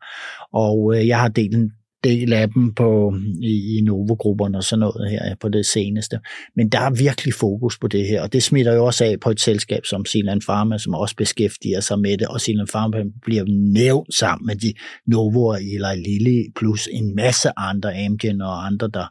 Og 0.53 0.95
øh, 0.95 1.07
jeg 1.07 1.21
har 1.21 1.29
delt 1.29 1.55
en 1.55 1.71
del 2.05 2.33
af 2.33 2.51
dem 2.51 2.75
på, 2.75 3.15
i, 3.43 3.79
i 3.79 3.81
Novo-grupperne 3.81 4.59
og 4.59 4.65
sådan 4.65 4.81
noget 4.81 5.11
her 5.11 5.35
på 5.41 5.49
det 5.49 5.67
seneste. 5.67 6.19
Men 6.57 6.69
der 6.69 6.81
er 6.81 6.91
virkelig 6.91 7.35
fokus 7.35 7.79
på 7.79 7.89
det 7.89 8.07
her, 8.07 8.23
og 8.23 8.33
det 8.33 8.43
smitter 8.43 8.75
jo 8.75 8.85
også 8.85 9.05
af 9.05 9.21
på 9.21 9.31
et 9.31 9.41
selskab 9.41 9.87
som 9.87 10.05
Silan 10.05 10.41
Pharma, 10.49 10.79
som 10.79 10.95
også 10.95 11.17
beskæftiger 11.17 11.81
sig 11.81 11.99
med 11.99 12.19
det, 12.19 12.27
og 12.27 12.41
Silan 12.41 12.67
Pharma 12.73 13.03
bliver 13.23 13.45
nævnt 13.73 14.15
sammen 14.15 14.47
med 14.47 14.57
de 14.57 14.73
Novo 15.07 15.53
eller 15.53 15.95
Lilly, 15.95 16.53
plus 16.57 16.89
en 16.93 17.15
masse 17.15 17.51
andre, 17.57 17.95
Amgen 18.05 18.41
og 18.41 18.67
andre, 18.67 18.89
der, 18.95 19.07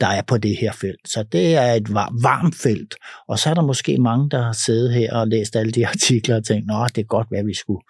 der 0.00 0.06
er 0.06 0.22
på 0.22 0.38
det 0.38 0.56
her 0.56 0.72
felt. 0.72 1.08
Så 1.08 1.22
det 1.32 1.54
er 1.54 1.72
et 1.72 1.94
varmt 1.94 2.54
felt, 2.54 2.94
og 3.28 3.38
så 3.38 3.50
er 3.50 3.54
der 3.54 3.62
måske 3.62 3.98
mange, 3.98 4.30
der 4.30 4.42
har 4.42 4.52
siddet 4.52 4.94
her 4.94 5.14
og 5.14 5.28
læst 5.28 5.56
alle 5.56 5.72
de 5.72 5.86
artikler 5.92 6.36
og 6.36 6.44
tænkt, 6.44 6.66
nå, 6.66 6.86
det 6.94 6.98
er 6.98 7.06
godt, 7.06 7.28
hvad 7.28 7.44
vi 7.44 7.54
skulle 7.54 7.82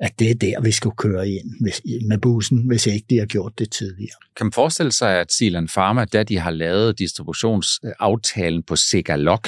at 0.00 0.18
det 0.18 0.30
er 0.30 0.34
der, 0.34 0.60
vi 0.60 0.72
skulle 0.72 0.96
køre 0.96 1.28
ind 1.28 1.50
hvis, 1.60 1.82
med 2.08 2.18
bussen, 2.18 2.66
hvis 2.66 2.86
ikke 2.86 3.06
de 3.10 3.18
har 3.18 3.26
gjort 3.26 3.58
det 3.58 3.72
tidligere. 3.72 4.16
Kan 4.36 4.46
man 4.46 4.52
forestille 4.52 4.92
sig, 4.92 5.20
at 5.20 5.32
Silan 5.32 5.66
Pharma, 5.66 6.04
da 6.04 6.22
de 6.22 6.38
har 6.38 6.50
lavet 6.50 6.98
distributionsaftalen 6.98 8.62
på 8.62 8.76
Segalog, 8.76 9.40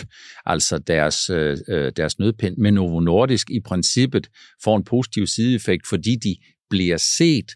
altså 0.47 0.79
deres, 0.79 1.31
øh, 1.31 1.59
øh, 1.69 1.93
deres 1.97 2.19
nødpind 2.19 2.57
med 2.57 2.71
Novo 2.73 3.01
Nordisk, 3.01 3.51
i 3.51 3.61
princippet 3.61 4.29
får 4.65 4.77
en 4.77 4.85
positiv 4.85 5.27
sideeffekt, 5.27 5.87
fordi 5.87 6.17
de 6.17 6.37
bliver 6.71 6.97
set 6.97 7.53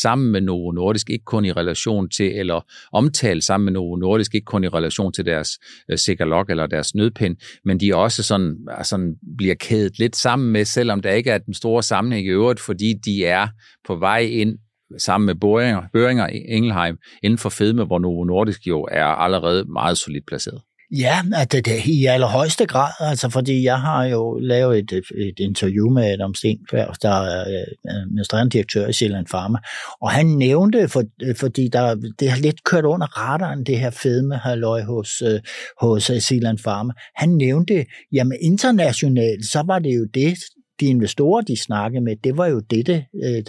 sammen 0.00 0.32
med 0.32 0.40
Novo 0.40 0.70
Nordisk, 0.70 1.10
ikke 1.10 1.24
kun 1.24 1.44
i 1.44 1.52
relation 1.52 2.08
til, 2.08 2.38
eller 2.38 2.60
omtalt 2.92 3.44
sammen 3.44 3.64
med 3.64 3.72
Novo 3.72 3.96
Nordisk, 3.96 4.34
ikke 4.34 4.44
kun 4.44 4.64
i 4.64 4.68
relation 4.68 5.12
til 5.12 5.26
deres 5.26 5.58
øh, 5.90 5.98
sikkerlok 5.98 6.50
eller 6.50 6.66
deres 6.66 6.94
nødpind, 6.94 7.36
men 7.64 7.80
de 7.80 7.94
også 7.94 8.22
sådan, 8.22 8.56
sådan 8.82 9.14
bliver 9.38 9.54
kædet 9.54 9.98
lidt 9.98 10.16
sammen 10.16 10.52
med, 10.52 10.64
selvom 10.64 11.00
der 11.00 11.10
ikke 11.10 11.30
er 11.30 11.38
den 11.38 11.54
store 11.54 11.82
sammenhæng 11.82 12.26
i 12.26 12.30
øvrigt, 12.30 12.60
fordi 12.60 12.94
de 13.04 13.24
er 13.24 13.48
på 13.86 13.96
vej 13.96 14.18
ind 14.18 14.58
sammen 14.98 15.26
med 15.26 15.34
Børinger, 15.34 15.82
Børinger 15.92 16.26
Engelheim 16.26 16.98
inden 17.22 17.38
for 17.38 17.48
fedme, 17.48 17.84
hvor 17.84 17.98
Novo 17.98 18.24
Nordisk 18.24 18.66
jo 18.66 18.88
er 18.90 19.04
allerede 19.04 19.64
meget 19.72 19.98
solidt 19.98 20.26
placeret. 20.26 20.62
Ja, 20.90 21.22
at 21.34 21.52
det, 21.52 21.64
det 21.64 21.86
i 21.86 22.06
allerhøjeste 22.06 22.66
grad, 22.66 22.92
altså 23.00 23.28
fordi 23.28 23.62
jeg 23.62 23.80
har 23.80 24.04
jo 24.04 24.38
lavet 24.38 24.78
et, 24.78 24.92
et 25.16 25.38
interview 25.38 25.90
med 25.90 26.04
Adam 26.04 26.34
Stenberg, 26.34 27.02
der 27.02 27.10
er 27.10 27.48
øh, 27.48 27.94
administrerende 27.96 28.50
direktør 28.50 28.86
i 28.86 28.92
Sjælland 28.92 29.26
Pharma, 29.26 29.58
og 30.00 30.10
han 30.10 30.26
nævnte, 30.26 30.88
for, 30.88 31.02
øh, 31.22 31.36
fordi 31.36 31.68
der, 31.68 31.94
det 32.20 32.30
har 32.30 32.38
lidt 32.38 32.64
kørt 32.64 32.84
under 32.84 33.06
radaren, 33.06 33.64
det 33.64 33.78
her 33.78 33.90
fedme 33.90 34.36
halløj 34.36 34.82
hos, 34.82 35.22
øh, 35.22 35.40
hos 35.80 36.10
Sjælland 36.20 36.58
Pharma, 36.58 36.92
han 37.16 37.28
nævnte, 37.28 37.86
jamen 38.12 38.38
internationalt, 38.40 39.46
så 39.46 39.62
var 39.66 39.78
det 39.78 39.96
jo 39.96 40.06
det, 40.14 40.38
de 40.80 40.86
investorer, 40.86 41.42
de 41.42 41.56
snakkede 41.56 42.04
med, 42.04 42.16
det 42.24 42.36
var 42.36 42.46
jo 42.46 42.60
det, 42.60 42.86
det, 42.86 43.04
øh, 43.24 43.42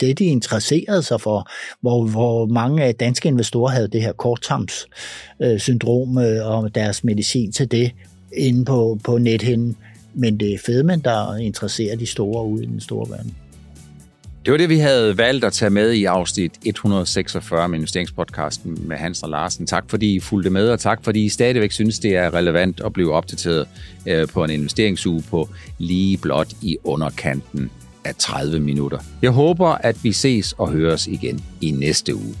det 0.00 0.18
de 0.18 0.24
interesserede 0.24 1.02
sig 1.02 1.20
for, 1.20 1.50
hvor, 1.80 2.06
hvor 2.06 2.46
mange 2.46 2.92
danske 2.92 3.28
investorer 3.28 3.70
havde 3.70 3.88
det 3.88 4.02
her 4.02 4.12
korttarmssyndrom 4.12 6.18
øh, 6.18 6.36
øh, 6.36 6.46
og 6.46 6.74
deres 6.74 7.04
medicin 7.04 7.52
til 7.52 7.70
det 7.70 7.90
inde 8.32 8.64
på, 8.64 8.98
på 9.04 9.18
nethinden. 9.18 9.76
Men 10.14 10.40
det 10.40 10.54
er 10.54 10.58
fedmen, 10.66 11.00
der 11.00 11.36
interesserer 11.36 11.96
de 11.96 12.06
store 12.06 12.44
ude 12.44 12.62
i 12.62 12.66
den 12.66 12.80
store 12.80 13.10
verden. 13.10 13.36
Det 14.46 14.52
var 14.52 14.58
det, 14.58 14.68
vi 14.68 14.78
havde 14.78 15.18
valgt 15.18 15.44
at 15.44 15.52
tage 15.52 15.70
med 15.70 15.92
i 15.92 16.04
afsnit 16.04 16.52
146 16.64 17.68
med 17.68 17.78
investeringspodcasten 17.78 18.78
med 18.88 18.96
Hans 18.96 19.22
og 19.22 19.28
Larsen. 19.28 19.66
Tak 19.66 19.84
fordi 19.88 20.14
I 20.14 20.20
fulgte 20.20 20.50
med, 20.50 20.68
og 20.68 20.80
tak 20.80 21.04
fordi 21.04 21.24
I 21.24 21.28
stadigvæk 21.28 21.72
synes, 21.72 21.98
det 21.98 22.16
er 22.16 22.34
relevant 22.34 22.80
at 22.84 22.92
blive 22.92 23.12
opdateret 23.12 23.68
øh, 24.06 24.28
på 24.28 24.44
en 24.44 24.50
investeringsuge 24.50 25.22
på 25.30 25.48
lige 25.78 26.16
blot 26.16 26.52
i 26.62 26.76
underkanten 26.84 27.70
af 28.04 28.14
30 28.14 28.60
minutter. 28.60 28.98
Jeg 29.22 29.30
håber, 29.30 29.68
at 29.68 30.04
vi 30.04 30.12
ses 30.12 30.52
og 30.52 30.72
høres 30.72 31.06
igen 31.06 31.44
i 31.60 31.70
næste 31.70 32.14
uge. 32.14 32.34